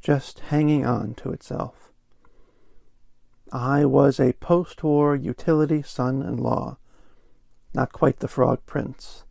just 0.00 0.38
hanging 0.38 0.86
on 0.86 1.14
to 1.14 1.32
itself. 1.32 1.90
I 3.50 3.84
was 3.84 4.20
a 4.20 4.34
post 4.34 4.84
war 4.84 5.16
utility 5.16 5.82
son 5.82 6.22
in 6.22 6.36
law, 6.36 6.76
not 7.74 7.90
quite 7.92 8.20
the 8.20 8.28
frog 8.28 8.64
prince 8.66 9.23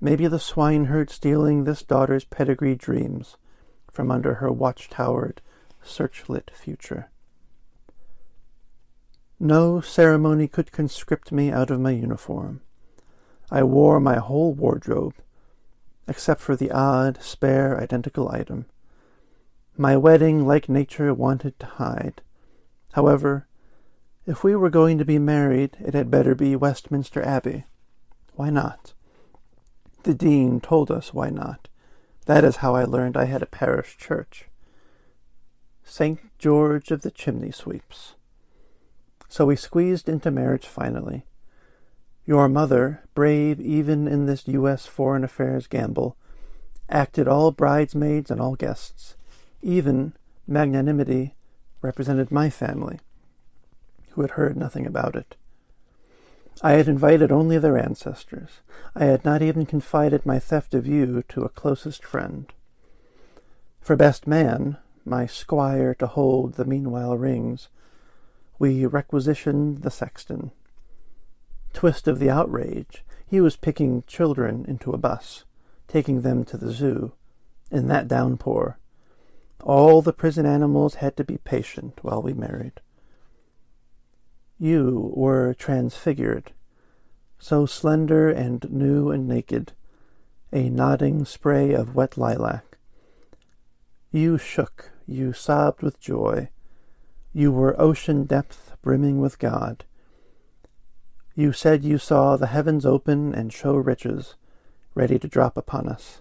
Maybe 0.00 0.26
the 0.26 0.38
swineherd 0.38 1.10
stealing 1.10 1.64
this 1.64 1.82
daughter's 1.82 2.24
pedigree 2.24 2.74
dreams 2.74 3.36
from 3.92 4.10
under 4.10 4.34
her 4.34 4.50
watch-towered 4.50 5.42
searchlit 5.84 6.50
future. 6.50 7.10
No 9.38 9.80
ceremony 9.80 10.48
could 10.48 10.72
conscript 10.72 11.32
me 11.32 11.50
out 11.50 11.70
of 11.70 11.80
my 11.80 11.90
uniform. 11.90 12.60
I 13.50 13.62
wore 13.62 14.00
my 14.00 14.16
whole 14.16 14.52
wardrobe, 14.54 15.14
except 16.06 16.40
for 16.40 16.56
the 16.56 16.70
odd, 16.70 17.22
spare, 17.22 17.80
identical 17.80 18.30
item. 18.30 18.66
My 19.76 19.96
wedding, 19.96 20.46
like 20.46 20.68
nature, 20.68 21.12
wanted 21.14 21.58
to 21.58 21.66
hide. 21.66 22.20
However, 22.92 23.46
if 24.26 24.44
we 24.44 24.54
were 24.54 24.70
going 24.70 24.98
to 24.98 25.04
be 25.04 25.18
married, 25.18 25.76
it 25.80 25.94
had 25.94 26.10
better 26.10 26.34
be 26.34 26.54
Westminster 26.54 27.22
Abbey. 27.22 27.64
Why 28.34 28.50
not? 28.50 28.92
The 30.02 30.14
dean 30.14 30.60
told 30.60 30.90
us 30.90 31.12
why 31.12 31.28
not. 31.30 31.68
That 32.26 32.44
is 32.44 32.56
how 32.56 32.74
I 32.74 32.84
learned 32.84 33.16
I 33.16 33.26
had 33.26 33.42
a 33.42 33.46
parish 33.46 33.98
church. 33.98 34.46
St. 35.84 36.20
George 36.38 36.90
of 36.90 37.02
the 37.02 37.10
Chimney 37.10 37.50
Sweeps. 37.50 38.14
So 39.28 39.44
we 39.44 39.56
squeezed 39.56 40.08
into 40.08 40.30
marriage 40.30 40.66
finally. 40.66 41.24
Your 42.24 42.48
mother, 42.48 43.02
brave 43.14 43.60
even 43.60 44.08
in 44.08 44.26
this 44.26 44.48
U.S. 44.48 44.86
foreign 44.86 45.24
affairs 45.24 45.66
gamble, 45.66 46.16
acted 46.88 47.28
all 47.28 47.50
bridesmaids 47.50 48.30
and 48.30 48.40
all 48.40 48.54
guests. 48.54 49.16
Even 49.62 50.14
magnanimity 50.46 51.34
represented 51.82 52.30
my 52.30 52.48
family, 52.48 53.00
who 54.10 54.22
had 54.22 54.32
heard 54.32 54.56
nothing 54.56 54.86
about 54.86 55.14
it. 55.14 55.36
I 56.62 56.72
had 56.72 56.88
invited 56.88 57.32
only 57.32 57.56
their 57.58 57.78
ancestors. 57.78 58.60
I 58.94 59.04
had 59.04 59.24
not 59.24 59.40
even 59.40 59.64
confided 59.64 60.26
my 60.26 60.38
theft 60.38 60.74
of 60.74 60.86
you 60.86 61.22
to 61.28 61.42
a 61.42 61.48
closest 61.48 62.04
friend. 62.04 62.52
For 63.80 63.96
best 63.96 64.26
man, 64.26 64.76
my 65.06 65.24
squire 65.26 65.94
to 65.94 66.06
hold 66.06 66.54
the 66.54 66.66
meanwhile 66.66 67.16
rings, 67.16 67.68
we 68.58 68.84
requisitioned 68.84 69.78
the 69.78 69.90
sexton. 69.90 70.50
Twist 71.72 72.06
of 72.06 72.18
the 72.18 72.28
outrage, 72.28 73.04
he 73.26 73.40
was 73.40 73.56
picking 73.56 74.04
children 74.06 74.66
into 74.68 74.92
a 74.92 74.98
bus, 74.98 75.44
taking 75.88 76.20
them 76.20 76.44
to 76.44 76.58
the 76.58 76.72
zoo, 76.72 77.12
in 77.70 77.88
that 77.88 78.06
downpour. 78.06 78.78
All 79.62 80.02
the 80.02 80.12
prison 80.12 80.44
animals 80.44 80.96
had 80.96 81.16
to 81.16 81.24
be 81.24 81.38
patient 81.38 82.00
while 82.02 82.20
we 82.20 82.34
married. 82.34 82.80
You 84.62 85.10
were 85.16 85.54
transfigured, 85.54 86.52
so 87.38 87.64
slender 87.64 88.28
and 88.28 88.70
new 88.70 89.10
and 89.10 89.26
naked, 89.26 89.72
a 90.52 90.68
nodding 90.68 91.24
spray 91.24 91.72
of 91.72 91.94
wet 91.94 92.18
lilac. 92.18 92.76
You 94.12 94.36
shook, 94.36 94.90
you 95.06 95.32
sobbed 95.32 95.80
with 95.80 95.98
joy, 95.98 96.50
you 97.32 97.50
were 97.50 97.80
ocean 97.80 98.24
depth 98.24 98.76
brimming 98.82 99.18
with 99.18 99.38
God. 99.38 99.86
You 101.34 101.52
said 101.52 101.82
you 101.82 101.96
saw 101.96 102.36
the 102.36 102.48
heavens 102.48 102.84
open 102.84 103.34
and 103.34 103.50
show 103.50 103.76
riches, 103.76 104.34
ready 104.94 105.18
to 105.20 105.26
drop 105.26 105.56
upon 105.56 105.88
us. 105.88 106.20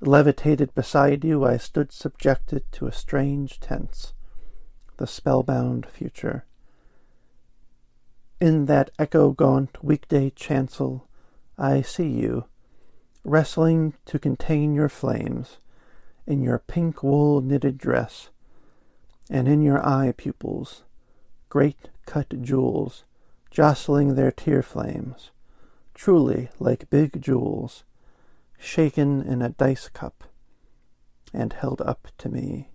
Levitated 0.00 0.74
beside 0.74 1.24
you, 1.24 1.44
I 1.44 1.56
stood 1.56 1.92
subjected 1.92 2.64
to 2.72 2.88
a 2.88 2.92
strange 2.92 3.60
tense, 3.60 4.12
the 4.96 5.06
spellbound 5.06 5.86
future. 5.86 6.46
In 8.38 8.66
that 8.66 8.90
echo 8.98 9.30
gaunt 9.30 9.82
weekday 9.82 10.28
chancel, 10.28 11.08
I 11.56 11.80
see 11.80 12.08
you, 12.08 12.44
wrestling 13.24 13.94
to 14.04 14.18
contain 14.18 14.74
your 14.74 14.90
flames, 14.90 15.56
in 16.26 16.42
your 16.42 16.58
pink 16.58 17.02
wool 17.02 17.40
knitted 17.40 17.78
dress, 17.78 18.28
and 19.30 19.48
in 19.48 19.62
your 19.62 19.82
eye 19.86 20.12
pupils, 20.14 20.82
great 21.48 21.88
cut 22.04 22.42
jewels, 22.42 23.04
jostling 23.50 24.16
their 24.16 24.30
tear 24.30 24.62
flames, 24.62 25.30
truly 25.94 26.50
like 26.60 26.90
big 26.90 27.22
jewels, 27.22 27.84
shaken 28.58 29.22
in 29.22 29.40
a 29.40 29.48
dice 29.48 29.88
cup, 29.88 30.24
and 31.32 31.54
held 31.54 31.80
up 31.80 32.08
to 32.18 32.28
me. 32.28 32.68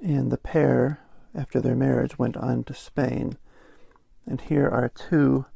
And 0.00 0.30
the 0.30 0.38
pair, 0.38 1.00
after 1.34 1.60
their 1.60 1.74
marriage, 1.74 2.18
went 2.18 2.36
on 2.36 2.64
to 2.64 2.74
Spain. 2.74 3.36
And 4.26 4.40
here 4.40 4.68
are 4.68 4.88
two 4.88 5.46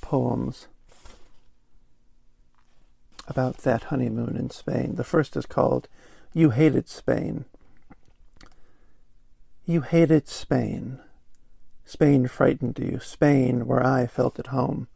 poems 0.00 0.68
about 3.26 3.58
that 3.58 3.84
honeymoon 3.84 4.36
in 4.36 4.50
Spain. 4.50 4.94
The 4.96 5.04
first 5.04 5.36
is 5.36 5.46
called 5.46 5.88
You 6.32 6.50
Hated 6.50 6.88
Spain. 6.88 7.46
You 9.66 9.80
hated 9.80 10.28
Spain. 10.28 11.00
Spain 11.86 12.28
frightened 12.28 12.78
you. 12.78 13.00
Spain, 13.00 13.66
where 13.66 13.84
I 13.84 14.06
felt 14.06 14.38
at 14.38 14.48
home. 14.48 14.88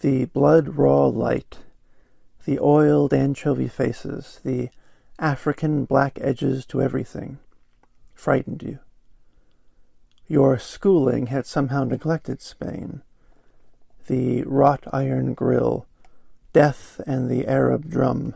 The 0.00 0.24
blood 0.26 0.76
raw 0.76 1.06
light, 1.06 1.58
the 2.44 2.58
oiled 2.58 3.12
anchovy 3.12 3.68
faces, 3.68 4.40
the 4.44 4.70
African 5.18 5.86
black 5.86 6.18
edges 6.20 6.66
to 6.66 6.82
everything, 6.82 7.38
frightened 8.14 8.62
you. 8.62 8.80
Your 10.28 10.58
schooling 10.58 11.28
had 11.28 11.46
somehow 11.46 11.84
neglected 11.84 12.42
Spain. 12.42 13.02
The 14.08 14.42
wrought 14.42 14.84
iron 14.92 15.32
grill, 15.32 15.86
death 16.52 17.00
and 17.06 17.30
the 17.30 17.46
Arab 17.46 17.88
drum. 17.88 18.34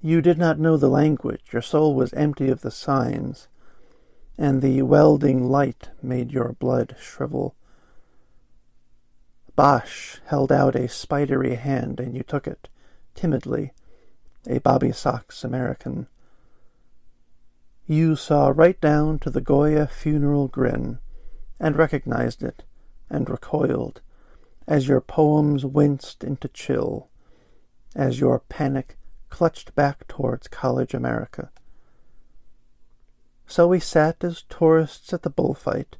You 0.00 0.22
did 0.22 0.38
not 0.38 0.58
know 0.58 0.76
the 0.76 0.88
language, 0.88 1.42
your 1.52 1.62
soul 1.62 1.94
was 1.94 2.12
empty 2.14 2.48
of 2.48 2.62
the 2.62 2.70
signs, 2.70 3.48
and 4.38 4.62
the 4.62 4.82
welding 4.82 5.48
light 5.48 5.90
made 6.02 6.32
your 6.32 6.52
blood 6.54 6.96
shrivel. 6.98 7.54
Bosch 9.54 10.18
held 10.26 10.50
out 10.52 10.74
a 10.74 10.88
spidery 10.88 11.56
hand, 11.56 12.00
and 12.00 12.14
you 12.14 12.22
took 12.22 12.46
it, 12.46 12.68
timidly, 13.14 13.72
a 14.48 14.58
Bobby 14.60 14.92
Sox 14.92 15.44
American. 15.44 16.06
You 17.86 18.16
saw 18.16 18.52
right 18.54 18.80
down 18.80 19.18
to 19.20 19.30
the 19.30 19.40
Goya 19.40 19.86
funeral 19.86 20.48
grin, 20.48 20.98
and 21.60 21.76
recognized 21.76 22.42
it, 22.42 22.64
and 23.08 23.30
recoiled, 23.30 24.00
as 24.66 24.88
your 24.88 25.00
poems 25.00 25.64
winced 25.64 26.24
into 26.24 26.48
chill, 26.48 27.08
as 27.94 28.20
your 28.20 28.40
panic 28.40 28.96
clutched 29.30 29.74
back 29.74 30.06
towards 30.08 30.48
college 30.48 30.94
America. 30.94 31.50
So 33.46 33.68
we 33.68 33.80
sat 33.80 34.24
as 34.24 34.42
tourists 34.48 35.12
at 35.12 35.22
the 35.22 35.30
bullfight, 35.30 35.96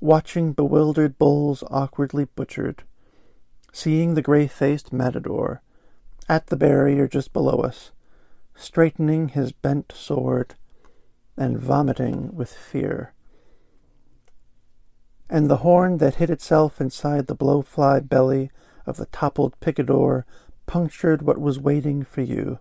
watching 0.00 0.52
bewildered 0.52 1.16
bulls 1.16 1.62
awkwardly 1.70 2.24
butchered, 2.24 2.82
seeing 3.72 4.14
the 4.14 4.22
gray-faced 4.22 4.92
matador 4.92 5.62
at 6.28 6.46
the 6.46 6.56
barrier 6.56 7.08
just 7.08 7.32
below 7.32 7.58
us, 7.58 7.92
straightening 8.54 9.28
his 9.28 9.52
bent 9.52 9.92
sword 9.94 10.54
and 11.36 11.58
vomiting 11.58 12.34
with 12.34 12.52
fear. 12.52 13.12
And 15.28 15.48
the 15.48 15.58
horn 15.58 15.98
that 15.98 16.16
hid 16.16 16.30
itself 16.30 16.80
inside 16.80 17.26
the 17.26 17.36
blowfly 17.36 18.00
belly 18.08 18.50
of 18.86 18.96
the 18.96 19.06
toppled 19.06 19.58
picador 19.60 20.26
punctured 20.66 21.22
what 21.22 21.38
was 21.38 21.58
waiting 21.58 22.04
for 22.04 22.20
you. 22.20 22.58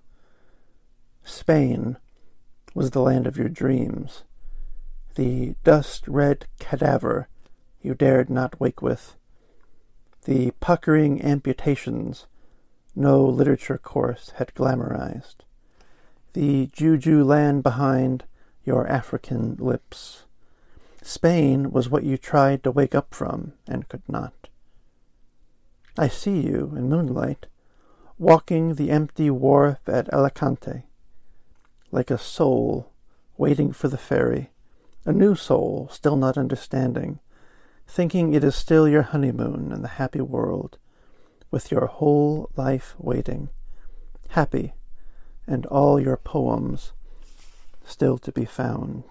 Spain 1.24 1.98
was 2.74 2.92
the 2.92 3.02
land 3.02 3.28
of 3.28 3.38
your 3.38 3.50
dreams, 3.50 4.24
the 5.16 5.56
dust-red 5.64 6.46
cadaver 6.60 7.28
you 7.82 7.94
dared 7.94 8.30
not 8.30 8.60
wake 8.60 8.82
with, 8.82 9.18
the 10.26 10.52
puckering 10.60 11.22
amputations 11.22 12.28
no 12.96 13.26
literature 13.26 13.78
course 13.78 14.34
had 14.38 14.54
glamorized, 14.54 15.38
the 16.34 16.68
juju 16.68 17.24
land 17.24 17.64
behind 17.64 18.24
your 18.64 18.88
African 18.88 19.56
lips. 19.60 20.24
Spain 21.02 21.72
was 21.72 21.90
what 21.90 22.04
you 22.04 22.18
tried 22.18 22.64
to 22.64 22.72
wake 22.72 22.94
up 22.94 23.14
from 23.14 23.54
and 23.68 23.90
could 23.90 24.08
not. 24.08 24.50
I 25.98 26.08
see 26.08 26.40
you 26.40 26.74
in 26.76 26.90
moonlight, 26.90 27.48
walking 28.18 28.76
the 28.76 28.92
empty 28.92 29.30
wharf 29.30 29.80
at 29.88 30.14
Alicante, 30.14 30.84
like 31.92 32.12
a 32.12 32.18
soul 32.18 32.92
waiting 33.38 33.74
for 33.74 33.88
the 33.88 33.98
ferry, 33.98 34.52
a 35.06 35.12
new 35.12 35.36
soul 35.36 35.90
still 35.92 36.16
not 36.16 36.38
understanding, 36.38 37.20
thinking 37.88 38.34
it 38.34 38.44
is 38.44 38.56
still 38.56 38.88
your 38.88 39.02
honeymoon 39.02 39.72
in 39.72 39.82
the 39.82 39.88
happy 39.88 40.22
world, 40.22 40.78
with 41.52 41.72
your 41.72 41.86
whole 41.86 42.50
life 42.56 42.96
waiting, 42.98 43.50
happy, 44.30 44.74
and 45.46 45.66
all 45.68 46.00
your 46.00 46.18
poems 46.18 46.94
still 47.86 48.18
to 48.18 48.32
be 48.32 48.46
found. 48.46 49.04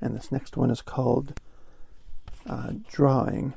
And 0.00 0.16
this 0.16 0.32
next 0.32 0.56
one 0.56 0.70
is 0.70 0.82
called 0.82 1.38
uh, 2.48 2.72
drawing. 2.90 3.54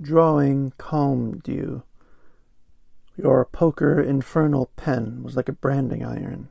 Drawing 0.00 0.72
calmed 0.76 1.46
you. 1.46 1.82
Your 3.16 3.44
poker 3.44 4.00
infernal 4.00 4.70
pen 4.76 5.22
was 5.22 5.36
like 5.36 5.48
a 5.48 5.52
branding 5.52 6.04
iron. 6.04 6.48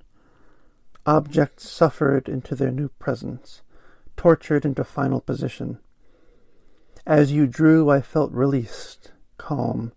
Objects 1.05 1.69
suffered 1.69 2.29
into 2.29 2.55
their 2.55 2.71
new 2.71 2.87
presence, 2.87 3.62
tortured 4.15 4.65
into 4.65 4.83
final 4.83 5.21
position. 5.21 5.79
As 7.05 7.31
you 7.31 7.47
drew, 7.47 7.89
I 7.89 8.01
felt 8.01 8.31
released, 8.31 9.11
calm. 9.37 9.91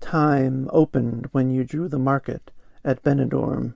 Time 0.00 0.68
opened 0.72 1.28
when 1.32 1.50
you 1.50 1.64
drew 1.64 1.88
the 1.88 1.98
market 1.98 2.50
at 2.84 3.02
Benidorm. 3.02 3.74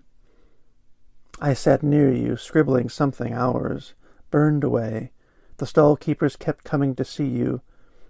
I 1.41 1.55
sat 1.55 1.83
near 1.83 2.13
you, 2.13 2.37
scribbling 2.37 2.89
something 2.89 3.33
hours, 3.33 3.95
burned 4.31 4.65
away. 4.65 5.13
The 5.57 5.67
stall 5.67 5.97
keepers 5.97 6.37
kept 6.37 6.65
coming 6.65 6.95
to 6.97 7.05
see 7.05 7.27
you, 7.27 7.63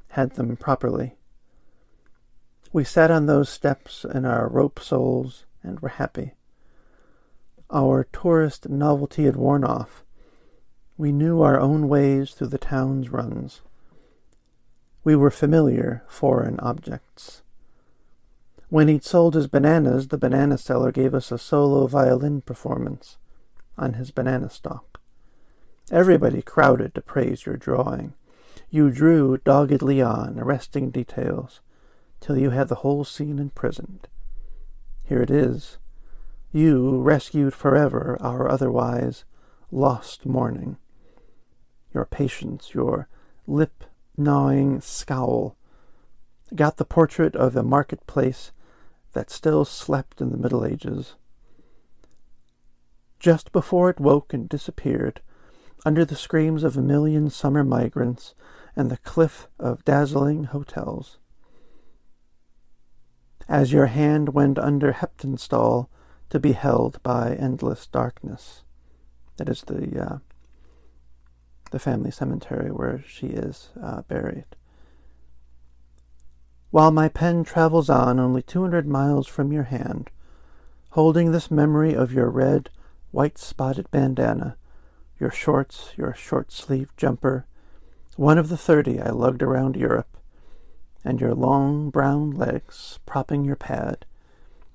had 0.09 0.33
them 0.33 0.57
properly. 0.57 1.15
We 2.73 2.85
sat 2.85 3.11
on 3.11 3.27
those 3.27 3.49
steps 3.49 4.05
in 4.05 4.25
our 4.25 4.49
rope 4.49 4.81
soles 4.81 5.45
and 5.63 5.81
were 5.81 5.91
happy. 5.91 6.33
Our 7.71 8.05
tourist 8.13 8.69
novelty 8.69 9.25
had 9.25 9.37
worn 9.37 9.63
off. 9.63 10.03
We 10.99 11.13
knew 11.13 11.43
our 11.43 11.61
own 11.61 11.89
ways 11.89 12.33
through 12.33 12.49
the 12.49 12.59
town's 12.59 13.09
runs. 13.09 13.61
We 15.05 15.15
were 15.15 15.31
familiar 15.31 16.03
foreign 16.09 16.59
objects. 16.59 17.43
When 18.69 18.89
he'd 18.89 19.05
sold 19.05 19.37
his 19.37 19.47
bananas, 19.47 20.09
the 20.09 20.19
banana 20.19 20.59
seller 20.59 20.91
gave 20.91 21.15
us 21.15 21.31
a 21.31 21.39
solo 21.39 21.87
violin 21.87 22.41
performance 22.41 23.17
on 23.79 23.93
his 23.93 24.11
banana 24.11 24.51
stalk. 24.51 25.01
Everybody 25.93 26.43
crowded 26.43 26.97
to 26.97 27.01
praise 27.01 27.47
your 27.47 27.57
drawing. 27.57 28.15
You 28.69 28.91
drew 28.91 29.39
doggedly 29.39 30.03
on, 30.03 30.37
arresting 30.41 30.91
details, 30.91 31.61
till 32.21 32.37
you 32.37 32.51
had 32.51 32.67
the 32.67 32.83
whole 32.83 33.05
scene 33.05 33.39
imprisoned. 33.39 34.09
Here 35.05 35.23
it 35.23 35.31
is. 35.31 35.79
You 36.51 37.01
rescued 37.01 37.55
forever 37.55 38.19
our 38.21 38.51
otherwise 38.51 39.25
lost 39.71 40.27
morning. 40.27 40.77
Your 41.93 42.05
patience, 42.05 42.75
your 42.75 43.09
lip 43.47 43.85
gnawing 44.17 44.81
scowl, 44.81 45.57
got 46.55 46.77
the 46.77 46.85
portrait 46.85 47.35
of 47.37 47.53
the 47.53 47.63
marketplace 47.63 48.53
that 49.13 49.31
still 49.31 49.65
slept 49.65 50.21
in 50.21 50.31
the 50.31 50.37
Middle 50.37 50.65
Ages. 50.65 51.15
Just 53.19 53.53
before 53.53 53.91
it 53.91 54.01
woke 54.01 54.33
and 54.33 54.49
disappeared, 54.49 55.21
under 55.85 56.05
the 56.05 56.17
screams 56.17 56.65
of 56.65 56.77
a 56.77 56.83
million 56.83 57.31
summer 57.31 57.65
migrants 57.65 58.35
and 58.77 58.91
the 58.91 58.97
cliff 58.99 59.49
of 59.59 59.85
dazzling 59.85 60.45
hotels. 60.45 61.19
As 63.49 63.73
your 63.73 63.87
hand 63.87 64.35
went 64.35 64.59
under 64.59 64.93
Heptonstall 64.93 65.89
to 66.31 66.39
be 66.39 66.53
held 66.53 67.03
by 67.03 67.35
endless 67.35 67.87
darkness. 67.87 68.63
That 69.37 69.49
is 69.49 69.63
the 69.63 70.01
uh, 70.01 70.19
the 71.71 71.79
family 71.79 72.11
cemetery 72.11 72.71
where 72.71 73.03
she 73.07 73.29
is 73.29 73.71
uh, 73.83 74.03
buried. 74.03 74.45
While 76.71 76.91
my 76.91 77.09
pen 77.09 77.45
travels 77.45 77.89
on 77.89 78.21
only 78.21 78.43
200 78.43 78.87
miles 78.87 79.27
from 79.27 79.53
your 79.53 79.65
hand, 79.65 80.11
holding 80.91 81.33
this 81.33 81.51
memory 81.51 81.95
of 81.95 82.13
your 82.13 82.29
red, 82.29 82.71
white 83.11 83.39
spotted 83.39 83.91
bandana, 83.91 84.57
your 85.19 85.31
shorts, 85.31 85.93
your 85.97 86.15
short 86.15 86.53
sleeved 86.53 86.97
jumper, 86.97 87.47
one 88.17 88.39
of 88.39 88.49
the 88.49 88.57
thirty 88.57 89.01
I 89.01 89.11
lugged 89.11 89.43
around 89.43 89.77
Europe, 89.77 90.17
and 91.05 91.21
your 91.21 91.35
long 91.35 91.91
brown 91.91 92.33
legs 92.33 92.99
propping 93.07 93.45
your 93.45 93.57
pad, 93.57 94.05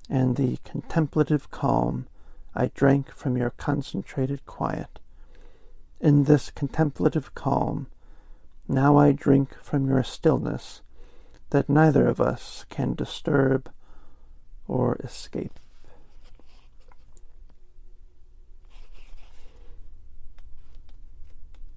and 0.08 0.36
the 0.36 0.58
contemplative 0.64 1.50
calm 1.50 2.06
I 2.54 2.70
drank 2.74 3.10
from 3.10 3.36
your 3.36 3.50
concentrated 3.50 4.46
quiet. 4.46 4.98
In 6.04 6.24
this 6.24 6.50
contemplative 6.50 7.34
calm, 7.34 7.86
now 8.68 8.98
I 8.98 9.12
drink 9.12 9.56
from 9.62 9.88
your 9.88 10.02
stillness 10.02 10.82
that 11.48 11.70
neither 11.70 12.06
of 12.06 12.20
us 12.20 12.66
can 12.68 12.92
disturb 12.92 13.70
or 14.68 14.96
escape. 15.02 15.58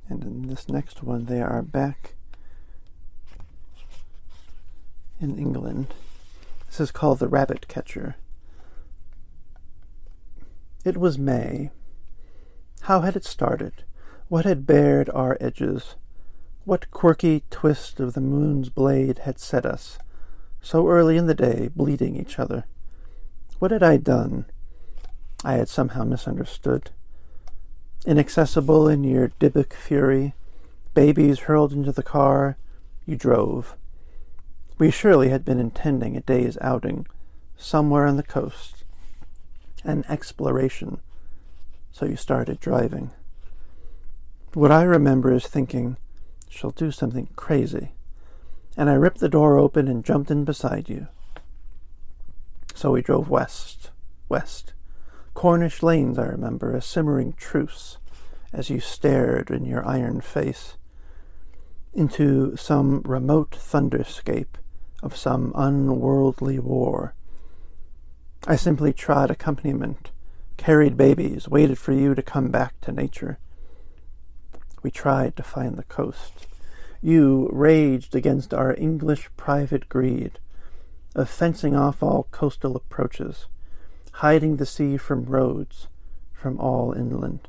And 0.10 0.22
in 0.26 0.48
this 0.50 0.68
next 0.68 1.02
one, 1.02 1.28
they 1.28 1.42
are 1.42 1.62
back 1.62 2.16
in 5.22 5.40
England. 5.40 5.94
This 6.66 6.82
is 6.82 6.92
called 6.92 7.20
The 7.20 7.30
Rabbit 7.30 7.70
Catcher. 7.70 8.18
It 10.84 10.98
was 10.98 11.18
May. 11.18 11.72
How 12.82 13.00
had 13.00 13.16
it 13.16 13.24
started? 13.24 13.86
What 14.30 14.44
had 14.44 14.68
bared 14.68 15.10
our 15.12 15.38
edges? 15.40 15.96
What 16.66 16.92
quirky 16.92 17.44
twist 17.50 18.02
of 18.02 18.12
the 18.12 18.20
moon's 18.20 18.68
blade 18.68 19.20
had 19.20 19.40
set 19.40 19.66
us, 19.66 19.98
so 20.62 20.90
early 20.90 21.16
in 21.16 21.28
the 21.28 21.34
day, 21.34 21.70
bleeding 21.74 22.18
each 22.18 22.38
other? 22.38 22.66
What 23.60 23.72
had 23.72 23.84
I 23.84 23.96
done? 23.96 24.44
I 25.46 25.54
had 25.54 25.70
somehow 25.70 26.04
misunderstood. 26.04 26.92
Inaccessible 28.06 28.90
in 28.90 29.06
your 29.06 29.30
Dybbuk 29.40 29.72
fury, 29.72 30.34
babies 30.94 31.40
hurled 31.40 31.72
into 31.72 31.94
the 31.94 32.04
car, 32.04 32.58
you 33.06 33.16
drove. 33.16 33.78
We 34.78 34.92
surely 34.92 35.30
had 35.30 35.46
been 35.46 35.60
intending 35.60 36.18
a 36.18 36.22
day's 36.22 36.58
outing 36.60 37.08
somewhere 37.56 38.06
on 38.06 38.18
the 38.18 38.24
coast, 38.24 38.84
an 39.86 40.04
exploration, 40.10 41.00
so 41.94 42.06
you 42.06 42.18
started 42.18 42.60
driving. 42.60 43.12
What 44.54 44.72
I 44.72 44.84
remember 44.84 45.34
is 45.34 45.46
thinking, 45.46 45.98
she'll 46.50 46.72
do 46.72 46.92
something 46.92 47.30
crazy, 47.36 47.92
and 48.76 48.90
I 48.90 48.94
ripped 48.94 49.20
the 49.20 49.30
door 49.30 49.58
open 49.58 49.88
and 49.88 50.06
jumped 50.06 50.32
in 50.32 50.46
beside 50.46 50.90
you. 50.90 51.08
So 52.74 52.92
we 52.92 53.02
drove 53.02 53.30
west, 53.30 53.92
west, 54.30 54.74
Cornish 55.38 55.84
lanes, 55.84 56.18
I 56.18 56.26
remember, 56.26 56.76
a 56.76 56.82
simmering 56.82 57.34
truce 57.34 58.00
as 58.52 58.72
you 58.72 58.80
stared 58.80 59.52
in 59.52 59.66
your 59.66 59.86
iron 59.86 60.20
face 60.20 60.78
into 61.94 62.56
some 62.56 63.02
remote 63.02 63.52
thunderscape 63.52 64.56
of 65.04 65.16
some 65.16 65.52
unworldly 65.54 66.58
war. 66.58 67.14
I 68.48 68.56
simply 68.56 68.94
trod 68.94 69.30
accompaniment, 69.30 70.10
carried 70.58 70.98
babies, 70.98 71.48
waited 71.48 71.78
for 71.78 71.92
you 71.92 72.16
to 72.16 72.24
come 72.24 72.50
back 72.50 72.80
to 72.82 72.92
nature. 72.92 73.38
We 74.84 74.92
tried 74.92 75.36
to 75.36 75.44
find 75.44 75.76
the 75.76 75.84
coast. 75.84 76.48
You 77.02 77.50
raged 77.52 78.16
against 78.16 78.54
our 78.54 78.76
English 78.76 79.30
private 79.38 79.90
greed 79.90 80.40
of 81.16 81.30
fencing 81.30 81.76
off 81.76 82.04
all 82.04 82.28
coastal 82.32 82.76
approaches 82.76 83.48
hiding 84.18 84.58
the 84.58 84.66
sea 84.66 84.98
from 84.98 85.26
roads, 85.26 85.88
from 86.34 86.60
all 86.60 86.92
inland. 86.92 87.48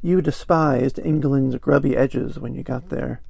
You 0.00 0.22
despised 0.22 0.98
England's 0.98 1.56
grubby 1.56 1.94
edges 1.94 2.38
when 2.38 2.54
you 2.54 2.62
got 2.62 2.88
there. 2.88 3.20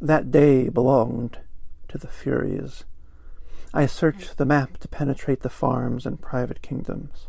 That 0.00 0.30
day 0.30 0.70
belonged 0.70 1.40
to 1.88 1.98
the 1.98 2.08
Furies. 2.08 2.84
I 3.74 3.84
searched 3.84 4.38
the 4.38 4.46
map 4.46 4.78
to 4.78 4.88
penetrate 4.88 5.42
the 5.42 5.50
farms 5.50 6.06
and 6.06 6.22
private 6.22 6.62
kingdoms. 6.62 7.26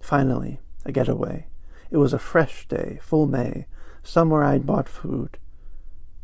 Finally, 0.00 0.58
a 0.84 0.90
getaway. 0.90 1.46
It 1.92 1.98
was 1.98 2.14
a 2.14 2.18
fresh 2.18 2.66
day, 2.68 2.98
full 3.02 3.26
May, 3.26 3.66
somewhere 4.02 4.42
I'd 4.42 4.64
bought 4.64 4.88
food. 4.88 5.36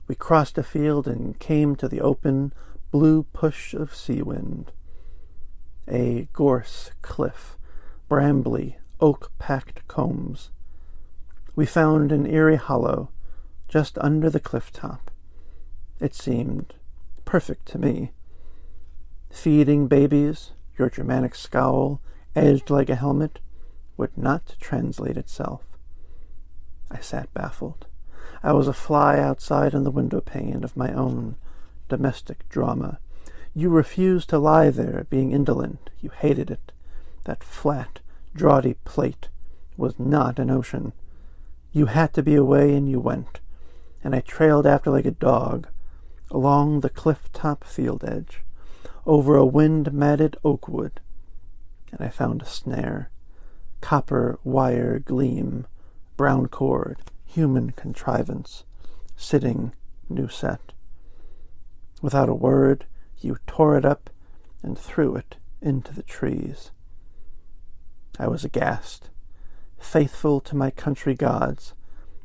We 0.06 0.14
crossed 0.14 0.56
a 0.56 0.62
field 0.62 1.06
and 1.06 1.38
came 1.38 1.76
to 1.76 1.88
the 1.88 2.00
open, 2.00 2.54
blue 2.90 3.24
push 3.34 3.74
of 3.74 3.94
sea 3.94 4.22
wind 4.22 4.72
a 5.86 6.28
gorse 6.32 6.90
cliff, 7.00 7.56
brambly, 8.10 8.76
oak 9.00 9.30
packed 9.38 9.86
combs. 9.88 10.50
We 11.54 11.64
found 11.66 12.12
an 12.12 12.26
eerie 12.26 12.56
hollow 12.56 13.10
just 13.68 13.96
under 13.98 14.28
the 14.28 14.40
cliff 14.40 14.70
top. 14.70 15.10
It 16.00 16.14
seemed 16.14 16.74
perfect 17.24 17.66
to 17.68 17.78
me. 17.78 18.12
Feeding 19.30 19.86
babies, 19.86 20.52
your 20.78 20.90
Germanic 20.90 21.34
scowl, 21.34 22.00
edged 22.36 22.70
like 22.70 22.90
a 22.90 22.96
helmet, 22.96 23.38
would 23.98 24.16
not 24.16 24.56
translate 24.58 25.18
itself. 25.18 25.64
I 26.90 27.00
sat 27.00 27.32
baffled. 27.34 27.86
I 28.42 28.52
was 28.52 28.68
a 28.68 28.72
fly 28.72 29.18
outside 29.18 29.74
on 29.74 29.84
the 29.84 29.90
window 29.90 30.22
pane 30.22 30.64
of 30.64 30.76
my 30.76 30.94
own 30.94 31.36
domestic 31.90 32.48
drama 32.48 32.98
you 33.58 33.70
refused 33.70 34.28
to 34.28 34.38
lie 34.38 34.70
there, 34.70 35.06
being 35.10 35.32
indolent. 35.32 35.90
You 36.00 36.10
hated 36.10 36.48
it. 36.48 36.70
That 37.24 37.42
flat, 37.42 37.98
draughty 38.32 38.74
plate 38.84 39.30
was 39.76 39.98
not 39.98 40.38
an 40.38 40.48
ocean. 40.48 40.92
You 41.72 41.86
had 41.86 42.14
to 42.14 42.22
be 42.22 42.36
away, 42.36 42.74
and 42.76 42.88
you 42.88 43.00
went. 43.00 43.40
and 44.04 44.14
I 44.14 44.20
trailed 44.20 44.64
after 44.64 44.92
like 44.92 45.06
a 45.06 45.10
dog 45.10 45.66
along 46.30 46.80
the 46.80 46.88
cliff 46.88 47.32
top 47.32 47.64
field 47.64 48.04
edge, 48.04 48.44
over 49.04 49.34
a 49.34 49.44
wind 49.44 49.92
matted 49.92 50.36
oak 50.44 50.68
wood, 50.68 51.00
and 51.90 52.00
I 52.00 52.10
found 52.10 52.42
a 52.42 52.46
snare, 52.46 53.10
copper 53.80 54.38
wire 54.44 54.98
gleam, 54.98 55.66
brown 56.16 56.48
cord, 56.48 56.98
human 57.24 57.70
contrivance, 57.70 58.64
sitting 59.16 59.72
new 60.08 60.28
set. 60.28 60.72
Without 62.00 62.28
a 62.28 62.34
word, 62.34 62.86
you 63.20 63.38
tore 63.46 63.76
it 63.76 63.84
up 63.84 64.10
and 64.62 64.78
threw 64.78 65.16
it 65.16 65.36
into 65.60 65.92
the 65.94 66.02
trees. 66.02 66.70
I 68.18 68.28
was 68.28 68.44
aghast. 68.44 69.10
Faithful 69.78 70.40
to 70.40 70.56
my 70.56 70.70
country 70.70 71.14
gods, 71.14 71.74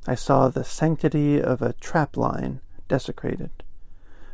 I 0.07 0.15
saw 0.15 0.49
the 0.49 0.63
sanctity 0.63 1.41
of 1.41 1.61
a 1.61 1.73
trap 1.73 2.17
line 2.17 2.61
desecrated. 2.87 3.51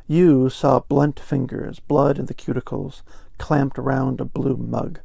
You 0.08 0.50
saw 0.50 0.80
blunt 0.80 1.20
fingers, 1.20 1.80
blood 1.80 2.18
in 2.18 2.26
the 2.26 2.34
cuticles, 2.34 3.04
clamped 3.38 3.78
round 3.78 4.20
a 4.20 4.26
blue 4.26 4.58
mug. 4.58 5.00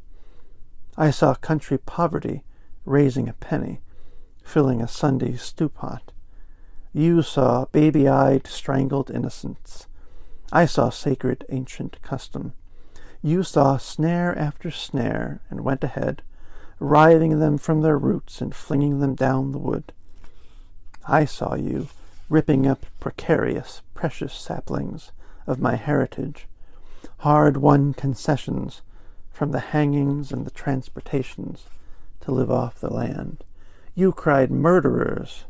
I 0.96 1.10
saw 1.10 1.34
country 1.34 1.78
poverty 1.78 2.44
raising 2.84 3.28
a 3.28 3.32
penny, 3.32 3.80
filling 4.44 4.80
a 4.80 4.88
Sunday 4.88 5.36
stew 5.36 5.68
pot. 5.68 6.12
You 6.92 7.22
saw 7.22 7.66
baby 7.72 8.06
eyed, 8.06 8.46
strangled 8.46 9.10
innocence. 9.10 9.88
I 10.52 10.66
saw 10.66 10.90
sacred 10.90 11.44
ancient 11.48 12.00
custom. 12.02 12.52
You 13.22 13.42
saw 13.42 13.76
snare 13.78 14.38
after 14.38 14.70
snare 14.70 15.40
and 15.50 15.64
went 15.64 15.82
ahead, 15.82 16.22
writhing 16.78 17.40
them 17.40 17.58
from 17.58 17.80
their 17.80 17.98
roots 17.98 18.40
and 18.40 18.54
flinging 18.54 19.00
them 19.00 19.16
down 19.16 19.50
the 19.50 19.58
wood. 19.58 19.92
I 21.08 21.24
saw 21.24 21.56
you 21.56 21.88
ripping 22.28 22.66
up 22.66 22.86
precarious, 23.00 23.82
precious 23.94 24.32
saplings 24.32 25.10
of 25.46 25.60
my 25.60 25.74
heritage, 25.74 26.46
hard 27.18 27.56
won 27.56 27.94
concessions 27.94 28.82
from 29.34 29.50
the 29.50 29.60
hangings 29.60 30.32
and 30.32 30.46
the 30.46 30.50
transportations 30.50 31.66
to 32.20 32.32
live 32.32 32.50
off 32.50 32.80
the 32.80 32.88
land. 32.88 33.44
You 33.94 34.12
cried 34.12 34.50
murderers. 34.50 35.44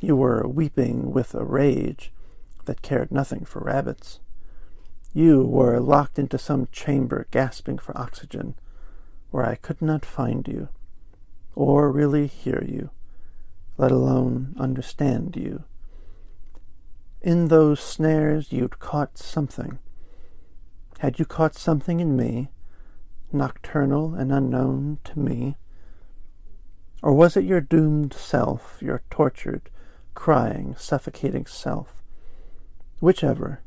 You 0.00 0.16
were 0.16 0.48
weeping 0.48 1.12
with 1.12 1.34
a 1.34 1.44
rage 1.44 2.10
that 2.64 2.80
cared 2.80 3.12
nothing 3.12 3.44
for 3.44 3.60
rabbits. 3.60 4.20
You 5.12 5.42
were 5.42 5.80
locked 5.80 6.18
into 6.18 6.38
some 6.38 6.68
chamber 6.72 7.26
gasping 7.30 7.76
for 7.78 7.98
oxygen 7.98 8.54
where 9.30 9.44
I 9.44 9.56
could 9.56 9.82
not 9.82 10.06
find 10.06 10.48
you 10.48 10.68
or 11.54 11.90
really 11.90 12.26
hear 12.26 12.64
you 12.66 12.90
let 13.78 13.92
alone 13.92 14.54
understand 14.58 15.36
you. 15.36 15.62
In 17.22 17.46
those 17.46 17.80
snares 17.80 18.52
you'd 18.52 18.80
caught 18.80 19.16
something. 19.16 19.78
Had 20.98 21.20
you 21.20 21.24
caught 21.24 21.54
something 21.54 22.00
in 22.00 22.16
me, 22.16 22.48
nocturnal 23.32 24.14
and 24.14 24.32
unknown 24.32 24.98
to 25.04 25.18
me? 25.18 25.56
Or 27.02 27.12
was 27.12 27.36
it 27.36 27.44
your 27.44 27.60
doomed 27.60 28.12
self, 28.12 28.78
your 28.80 29.02
tortured, 29.10 29.70
crying, 30.14 30.74
suffocating 30.76 31.46
self? 31.46 32.02
Whichever, 33.00 33.60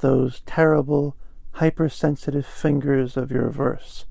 those 0.00 0.42
terrible, 0.46 1.16
hypersensitive 1.52 2.46
fingers 2.46 3.16
of 3.16 3.30
your 3.30 3.48
verse 3.48 4.04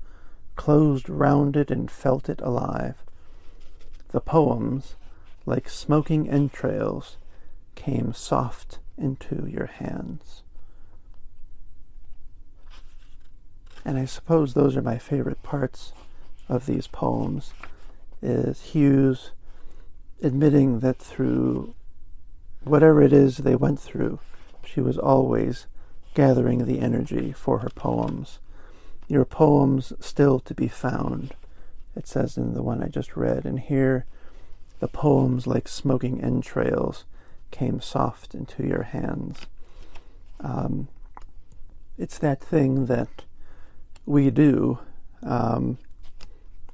closed 0.56 1.08
round 1.08 1.56
it 1.56 1.70
and 1.70 1.90
felt 1.90 2.28
it 2.28 2.40
alive. 2.40 2.96
The 4.08 4.20
poems, 4.20 4.96
like 5.46 5.68
smoking 5.68 6.28
entrails, 6.28 7.16
came 7.76 8.12
soft 8.12 8.80
into 8.98 9.46
your 9.46 9.66
hands. 9.66 10.42
And 13.88 13.96
I 13.96 14.04
suppose 14.04 14.52
those 14.52 14.76
are 14.76 14.82
my 14.82 14.98
favorite 14.98 15.42
parts 15.42 15.94
of 16.46 16.66
these 16.66 16.86
poems 16.86 17.54
is 18.20 18.60
Hughes 18.60 19.30
admitting 20.22 20.80
that 20.80 20.98
through 20.98 21.74
whatever 22.64 23.00
it 23.00 23.14
is 23.14 23.38
they 23.38 23.56
went 23.56 23.80
through, 23.80 24.18
she 24.62 24.82
was 24.82 24.98
always 24.98 25.66
gathering 26.12 26.66
the 26.66 26.80
energy 26.80 27.32
for 27.32 27.60
her 27.60 27.70
poems. 27.70 28.40
Your 29.08 29.24
poems 29.24 29.94
still 30.00 30.38
to 30.40 30.54
be 30.54 30.68
found, 30.68 31.32
it 31.96 32.06
says 32.06 32.36
in 32.36 32.52
the 32.52 32.62
one 32.62 32.82
I 32.82 32.88
just 32.88 33.16
read, 33.16 33.46
and 33.46 33.58
here 33.58 34.04
the 34.80 34.88
poems, 34.88 35.46
like 35.46 35.66
smoking 35.66 36.22
entrails, 36.22 37.06
came 37.50 37.80
soft 37.80 38.34
into 38.34 38.66
your 38.66 38.82
hands. 38.82 39.46
Um, 40.40 40.88
it's 41.96 42.18
that 42.18 42.42
thing 42.42 42.84
that 42.84 43.24
we 44.08 44.30
do. 44.30 44.78
Um, 45.22 45.78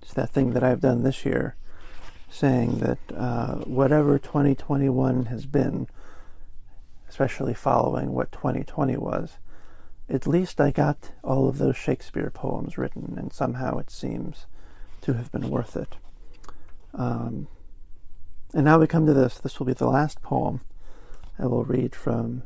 it's 0.00 0.14
that 0.14 0.30
thing 0.30 0.52
that 0.52 0.62
I've 0.62 0.80
done 0.80 1.02
this 1.02 1.24
year, 1.24 1.56
saying 2.30 2.78
that 2.78 2.98
uh, 3.14 3.56
whatever 3.64 4.18
2021 4.18 5.26
has 5.26 5.46
been, 5.46 5.88
especially 7.08 7.54
following 7.54 8.12
what 8.12 8.30
2020 8.32 8.96
was, 8.96 9.38
at 10.08 10.26
least 10.26 10.60
I 10.60 10.70
got 10.70 11.10
all 11.22 11.48
of 11.48 11.58
those 11.58 11.76
Shakespeare 11.76 12.30
poems 12.30 12.76
written, 12.78 13.14
and 13.18 13.32
somehow 13.32 13.78
it 13.78 13.90
seems 13.90 14.46
to 15.00 15.14
have 15.14 15.32
been 15.32 15.50
worth 15.50 15.76
it. 15.76 15.96
Um, 16.92 17.48
and 18.52 18.64
now 18.64 18.78
we 18.78 18.86
come 18.86 19.06
to 19.06 19.14
this. 19.14 19.38
This 19.38 19.58
will 19.58 19.66
be 19.66 19.72
the 19.72 19.88
last 19.88 20.22
poem 20.22 20.60
I 21.38 21.46
will 21.46 21.64
read 21.64 21.96
from 21.96 22.42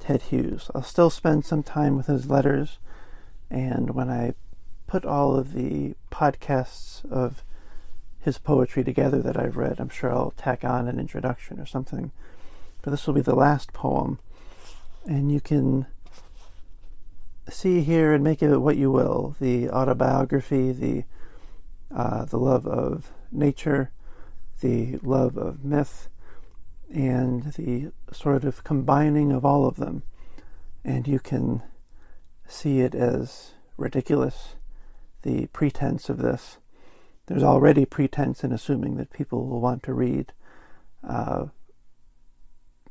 Ted 0.00 0.22
Hughes. 0.22 0.70
I'll 0.74 0.82
still 0.82 1.10
spend 1.10 1.44
some 1.44 1.62
time 1.62 1.96
with 1.96 2.06
his 2.06 2.28
letters, 2.28 2.78
and 3.50 3.90
when 3.90 4.10
I 4.10 4.34
put 4.86 5.04
all 5.04 5.36
of 5.36 5.52
the 5.52 5.94
podcasts 6.10 7.04
of 7.10 7.42
his 8.20 8.38
poetry 8.38 8.82
together 8.84 9.20
that 9.22 9.38
I've 9.38 9.56
read, 9.56 9.78
I'm 9.78 9.88
sure 9.88 10.12
I'll 10.12 10.32
tack 10.32 10.64
on 10.64 10.88
an 10.88 10.98
introduction 10.98 11.60
or 11.60 11.66
something. 11.66 12.10
But 12.82 12.90
this 12.90 13.06
will 13.06 13.14
be 13.14 13.20
the 13.20 13.34
last 13.34 13.72
poem, 13.72 14.18
and 15.04 15.30
you 15.30 15.40
can 15.40 15.86
see 17.48 17.82
here 17.82 18.12
and 18.12 18.24
make 18.24 18.42
of 18.42 18.52
it 18.52 18.58
what 18.58 18.76
you 18.76 18.90
will 18.90 19.36
the 19.40 19.70
autobiography, 19.70 20.72
the 20.72 21.04
uh, 21.94 22.24
the 22.24 22.38
love 22.38 22.66
of 22.66 23.12
nature, 23.30 23.90
the 24.60 24.98
love 25.02 25.36
of 25.36 25.64
myth 25.64 26.08
and 26.92 27.52
the 27.54 27.92
sort 28.12 28.44
of 28.44 28.64
combining 28.64 29.32
of 29.32 29.44
all 29.44 29.66
of 29.66 29.76
them. 29.76 30.02
And 30.84 31.06
you 31.08 31.18
can 31.18 31.62
see 32.48 32.80
it 32.80 32.94
as 32.94 33.52
ridiculous, 33.76 34.54
the 35.22 35.46
pretense 35.48 36.08
of 36.08 36.18
this. 36.18 36.58
There's 37.26 37.42
already 37.42 37.84
pretense 37.84 38.44
in 38.44 38.52
assuming 38.52 38.96
that 38.96 39.10
people 39.10 39.46
will 39.46 39.60
want 39.60 39.82
to 39.84 39.94
read 39.94 40.32
uh, 41.06 41.46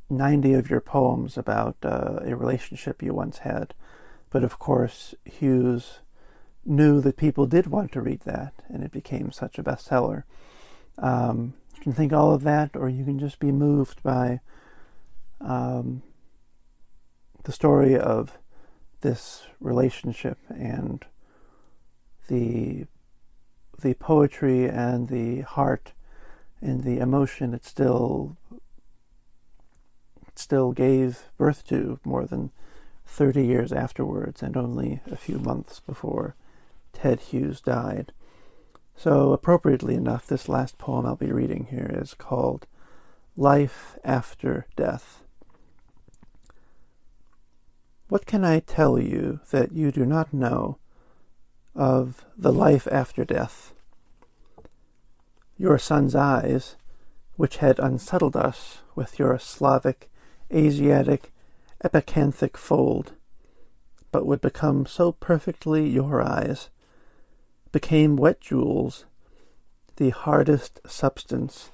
90 0.10 0.54
of 0.54 0.70
your 0.70 0.82
poems 0.82 1.38
about 1.38 1.78
uh, 1.84 2.20
a 2.22 2.36
relationship 2.36 3.02
you 3.02 3.13
once 3.13 3.39
had. 3.39 3.74
But 4.30 4.44
of 4.44 4.60
course, 4.60 5.15
Hughes 5.24 6.00
knew 6.65 7.00
that 7.02 7.18
people 7.18 7.46
did 7.46 7.68
want 7.68 7.91
to 7.94 8.02
read 8.02 8.22
that, 8.22 8.54
and 8.68 8.84
it 8.84 8.91
became 8.91 9.32
such 9.32 9.58
a 9.58 9.63
bestseller. 9.63 10.24
Um, 10.98 11.54
you 11.76 11.82
can 11.82 11.94
think 11.94 12.12
all 12.12 12.34
of 12.34 12.44
that, 12.44 12.72
or 12.76 12.89
you 12.89 13.06
can 13.06 13.20
just 13.20 13.39
be 13.39 13.52
moved 13.52 14.02
by 14.04 14.39
um, 15.41 16.02
the 17.44 17.52
story 17.52 17.98
of 17.98 18.38
this 19.06 19.44
relationship 19.60 20.39
and 20.50 21.06
the 22.28 22.88
the 23.80 23.94
poetry 23.94 24.68
and 24.68 25.10
the 25.10 25.41
heart 25.41 25.94
and 26.60 26.84
the 26.84 26.98
emotion 26.98 27.54
it 27.54 27.63
still 27.63 28.36
it 30.28 30.39
still 30.39 30.72
gave 30.72 31.30
birth 31.38 31.68
to 31.68 32.00
more 32.04 32.26
than 32.26 32.50
30 33.06 33.46
years 33.46 33.72
afterwards 33.72 34.41
and 34.41 34.58
only 34.58 35.02
a 35.12 35.15
few 35.15 35.38
months 35.38 35.80
before 35.82 36.36
Ted 36.91 37.20
Hughes 37.20 37.62
died. 37.62 38.12
So, 38.98 39.34
appropriately 39.34 39.94
enough, 39.94 40.26
this 40.26 40.50
last 40.50 40.80
poem 40.80 41.06
I'll 41.06 41.15
be 41.15 41.32
reading 41.32 41.68
here 41.70 41.91
is 41.94 42.15
called 42.15 42.65
Life 43.38 44.00
After 44.04 44.65
Death. 44.76 45.25
What 48.08 48.28
can 48.28 48.46
I 48.46 48.60
tell 48.60 49.00
you 49.00 49.39
that 49.50 49.72
you 49.72 49.91
do 49.91 50.06
not 50.06 50.32
know 50.32 50.78
of 51.74 52.24
the 52.38 52.54
life 52.54 52.88
after 52.91 53.26
death? 53.26 53.74
Your 55.58 55.80
son's 55.80 56.13
eyes, 56.13 56.76
which 57.36 57.58
had 57.58 57.80
unsettled 57.80 58.36
us 58.36 58.82
with 58.94 59.18
your 59.18 59.39
Slavic, 59.39 60.10
Asiatic, 60.54 61.34
epicanthic 61.84 62.58
fold, 62.58 63.13
but 64.12 64.28
would 64.28 64.39
become 64.39 64.86
so 64.86 65.12
perfectly 65.12 65.89
your 65.89 66.22
eyes 66.22 66.70
became 67.72 68.15
wet 68.15 68.39
jewels, 68.39 69.06
the 69.96 70.12
hardest 70.12 70.80
substance 70.88 71.72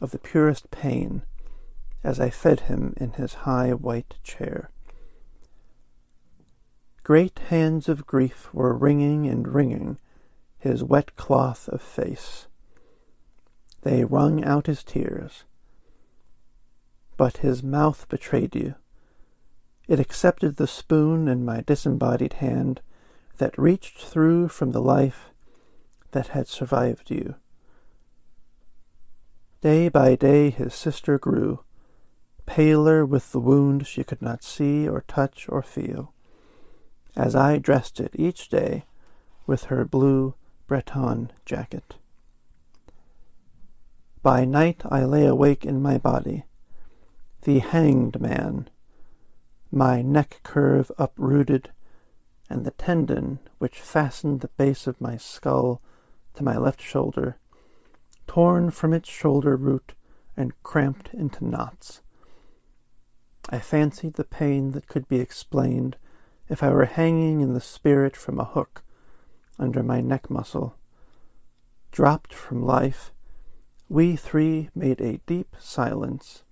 of 0.00 0.10
the 0.10 0.18
purest 0.18 0.70
pain 0.70 1.22
as 2.02 2.18
I 2.18 2.30
fed 2.30 2.60
him 2.60 2.94
in 2.96 3.12
his 3.12 3.34
high 3.34 3.72
white 3.72 4.14
chair. 4.24 4.70
Great 7.04 7.38
hands 7.50 7.86
of 7.86 8.06
grief 8.06 8.48
were 8.54 8.72
wringing 8.72 9.26
and 9.26 9.46
wringing 9.46 9.98
his 10.58 10.82
wet 10.82 11.14
cloth 11.16 11.68
of 11.68 11.82
face. 11.82 12.46
They 13.82 14.04
wrung 14.04 14.42
out 14.42 14.66
his 14.66 14.82
tears. 14.82 15.44
But 17.18 17.36
his 17.38 17.62
mouth 17.62 18.08
betrayed 18.08 18.54
you. 18.56 18.76
It 19.86 20.00
accepted 20.00 20.56
the 20.56 20.66
spoon 20.66 21.28
in 21.28 21.44
my 21.44 21.60
disembodied 21.60 22.34
hand 22.34 22.80
that 23.36 23.58
reached 23.58 23.98
through 23.98 24.48
from 24.48 24.72
the 24.72 24.80
life 24.80 25.28
that 26.12 26.28
had 26.28 26.48
survived 26.48 27.10
you. 27.10 27.34
Day 29.60 29.90
by 29.90 30.16
day 30.16 30.48
his 30.48 30.72
sister 30.72 31.18
grew, 31.18 31.64
paler 32.46 33.04
with 33.04 33.32
the 33.32 33.40
wound 33.40 33.86
she 33.86 34.04
could 34.04 34.22
not 34.22 34.42
see 34.42 34.88
or 34.88 35.02
touch 35.02 35.46
or 35.50 35.60
feel, 35.60 36.13
as 37.16 37.34
I 37.34 37.58
dressed 37.58 38.00
it 38.00 38.12
each 38.14 38.48
day 38.48 38.84
with 39.46 39.64
her 39.64 39.84
blue 39.84 40.34
Breton 40.66 41.30
jacket. 41.44 41.96
By 44.22 44.44
night 44.44 44.82
I 44.90 45.04
lay 45.04 45.26
awake 45.26 45.64
in 45.64 45.82
my 45.82 45.98
body, 45.98 46.44
the 47.42 47.58
hanged 47.58 48.20
man, 48.20 48.68
my 49.70 50.00
neck 50.00 50.40
curve 50.42 50.90
uprooted, 50.98 51.70
and 52.48 52.64
the 52.64 52.70
tendon 52.70 53.38
which 53.58 53.80
fastened 53.80 54.40
the 54.40 54.48
base 54.48 54.86
of 54.86 55.00
my 55.00 55.16
skull 55.16 55.82
to 56.34 56.42
my 56.42 56.56
left 56.56 56.80
shoulder, 56.80 57.38
torn 58.26 58.70
from 58.70 58.94
its 58.94 59.08
shoulder 59.08 59.56
root 59.56 59.94
and 60.36 60.52
cramped 60.62 61.12
into 61.12 61.44
knots. 61.44 62.00
I 63.50 63.58
fancied 63.58 64.14
the 64.14 64.24
pain 64.24 64.72
that 64.72 64.88
could 64.88 65.06
be 65.06 65.20
explained 65.20 65.96
if 66.48 66.62
I 66.62 66.70
were 66.70 66.84
hanging 66.84 67.40
in 67.40 67.54
the 67.54 67.60
spirit 67.60 68.16
from 68.16 68.38
a 68.38 68.44
hook 68.44 68.82
under 69.58 69.82
my 69.82 70.00
neck 70.00 70.28
muscle. 70.30 70.76
Dropped 71.90 72.34
from 72.34 72.62
life, 72.62 73.12
we 73.88 74.16
three 74.16 74.70
made 74.74 75.00
a 75.00 75.20
deep 75.26 75.54
silence 75.58 76.42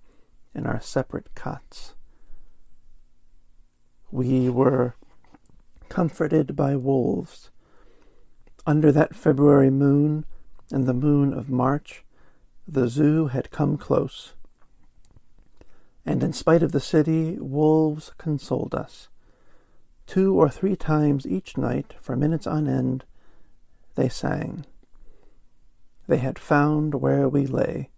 in 0.55 0.65
our 0.65 0.79
separate 0.79 1.33
cots. 1.35 1.95
We 4.11 4.49
were 4.49 4.95
comforted 5.89 6.55
by 6.55 6.75
wolves. 6.75 7.49
Under 8.65 8.91
that 8.91 9.15
February 9.15 9.69
moon 9.69 10.25
and 10.71 10.85
the 10.85 10.93
moon 10.93 11.33
of 11.33 11.49
March, 11.49 12.03
the 12.67 12.87
zoo 12.87 13.27
had 13.27 13.51
come 13.51 13.77
close. 13.77 14.33
And 16.05 16.23
in 16.23 16.33
spite 16.33 16.63
of 16.63 16.71
the 16.71 16.79
city, 16.79 17.37
wolves 17.39 18.13
consoled 18.17 18.73
us. 18.73 19.09
Two 20.05 20.35
or 20.35 20.49
three 20.49 20.75
times 20.75 21.25
each 21.25 21.57
night, 21.57 21.93
for 21.99 22.15
minutes 22.15 22.45
on 22.45 22.67
end, 22.67 23.05
they 23.95 24.09
sang. 24.09 24.65
They 26.07 26.17
had 26.17 26.37
found 26.37 26.95
where 26.95 27.29
we 27.29 27.45
lay, 27.45 27.89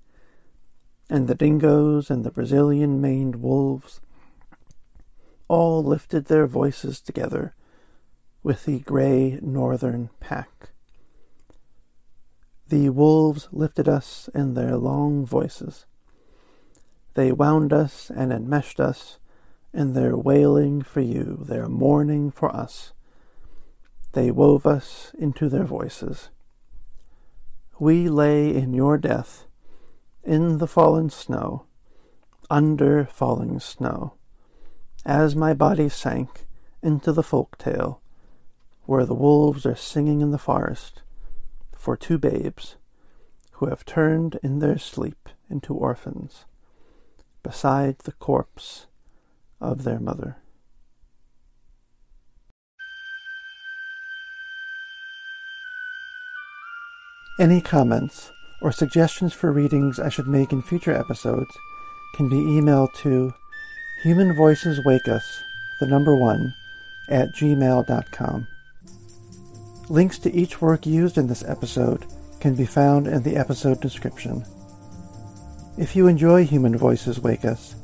and 1.10 1.28
the 1.28 1.36
dingoes 1.36 2.10
and 2.10 2.24
the 2.24 2.32
Brazilian 2.32 3.02
maned 3.02 3.38
wolves 3.38 4.02
all 5.48 5.84
lifted 5.84 6.26
their 6.26 6.48
voices 6.48 7.00
together 7.00 7.54
with 8.44 8.66
the 8.66 8.80
gray 8.80 9.40
northern 9.42 10.10
pack. 10.20 10.70
The 12.68 12.90
wolves 12.90 13.48
lifted 13.52 13.88
us 13.88 14.30
in 14.34 14.54
their 14.54 14.76
long 14.76 15.26
voices. 15.26 15.86
They 17.14 17.32
wound 17.32 17.72
us 17.72 18.10
and 18.10 18.34
enmeshed 18.34 18.80
us 18.80 19.20
in 19.76 19.94
their 19.94 20.16
wailing 20.16 20.82
for 20.82 21.02
you, 21.02 21.38
their 21.42 21.68
mourning 21.68 22.32
for 22.32 22.56
us. 22.56 22.94
They 24.14 24.32
wove 24.32 24.66
us 24.66 25.12
into 25.20 25.50
their 25.50 25.66
voices. 25.66 26.30
We 27.78 28.08
lay 28.08 28.56
in 28.56 28.74
your 28.74 28.98
death, 28.98 29.46
in 30.24 30.60
the 30.60 30.68
fallen 30.68 31.10
snow, 31.10 31.66
under 32.50 33.06
falling 33.06 33.60
snow, 33.60 34.14
as 35.06 35.36
my 35.36 35.54
body 35.54 35.90
sank 35.90 36.48
into 36.82 37.12
the 37.12 37.24
folk 37.24 37.58
tale, 37.58 38.02
where 38.86 39.06
the 39.06 39.14
wolves 39.14 39.66
are 39.66 39.76
singing 39.76 40.22
in 40.22 40.32
the 40.32 40.38
forest 40.38 41.02
for 41.76 41.98
two 41.98 42.18
babes 42.18 42.78
who 43.54 43.66
have 43.66 43.84
turned 43.84 44.40
in 44.42 44.60
their 44.60 44.78
sleep 44.78 45.28
into 45.50 45.74
orphans 45.74 46.46
beside 47.44 48.00
the 48.00 48.12
corpse 48.14 48.88
of 49.60 49.84
their 49.84 50.00
mother. 50.00 50.38
Any 57.40 57.60
comments 57.60 58.32
or 58.62 58.72
suggestions 58.72 59.34
for 59.34 59.52
readings 59.52 60.00
I 60.00 60.08
should 60.08 60.28
make 60.28 60.54
in 60.54 60.62
future 60.62 60.94
episodes 60.94 61.52
can 62.16 62.30
be 62.30 62.38
emailed 62.38 62.94
to 63.02 63.34
Human 64.04 64.34
Voices 64.36 64.80
Wake 64.86 65.08
Us, 65.10 65.44
the 65.82 65.88
number 65.88 66.16
one, 66.16 66.54
at 67.10 67.34
gmail.com. 67.36 68.48
Links 69.90 70.18
to 70.20 70.34
each 70.34 70.62
work 70.62 70.86
used 70.86 71.18
in 71.18 71.28
this 71.28 71.44
episode 71.44 72.06
can 72.40 72.56
be 72.56 72.66
found 72.66 73.08
in 73.08 73.24
the 73.24 73.36
episode 73.36 73.82
description. 73.82 74.46
If 75.78 75.96
you 75.96 76.08
enjoy 76.08 76.46
Human 76.46 76.78
Voices 76.78 77.20
Wake 77.20 77.44
Us, 77.44 77.76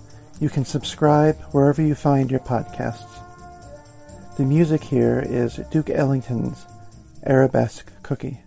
you 0.42 0.50
can 0.50 0.66
subscribe 0.66 1.40
wherever 1.54 1.82
you 1.84 1.94
find 1.94 2.32
your 2.32 2.40
podcasts. 2.40 3.20
The 4.38 4.44
music 4.44 4.84
here 4.84 5.20
is 5.20 5.58
Duke 5.70 5.92
Ellington's 5.92 6.66
Arabesque 7.24 7.92
Cookie. 8.02 8.42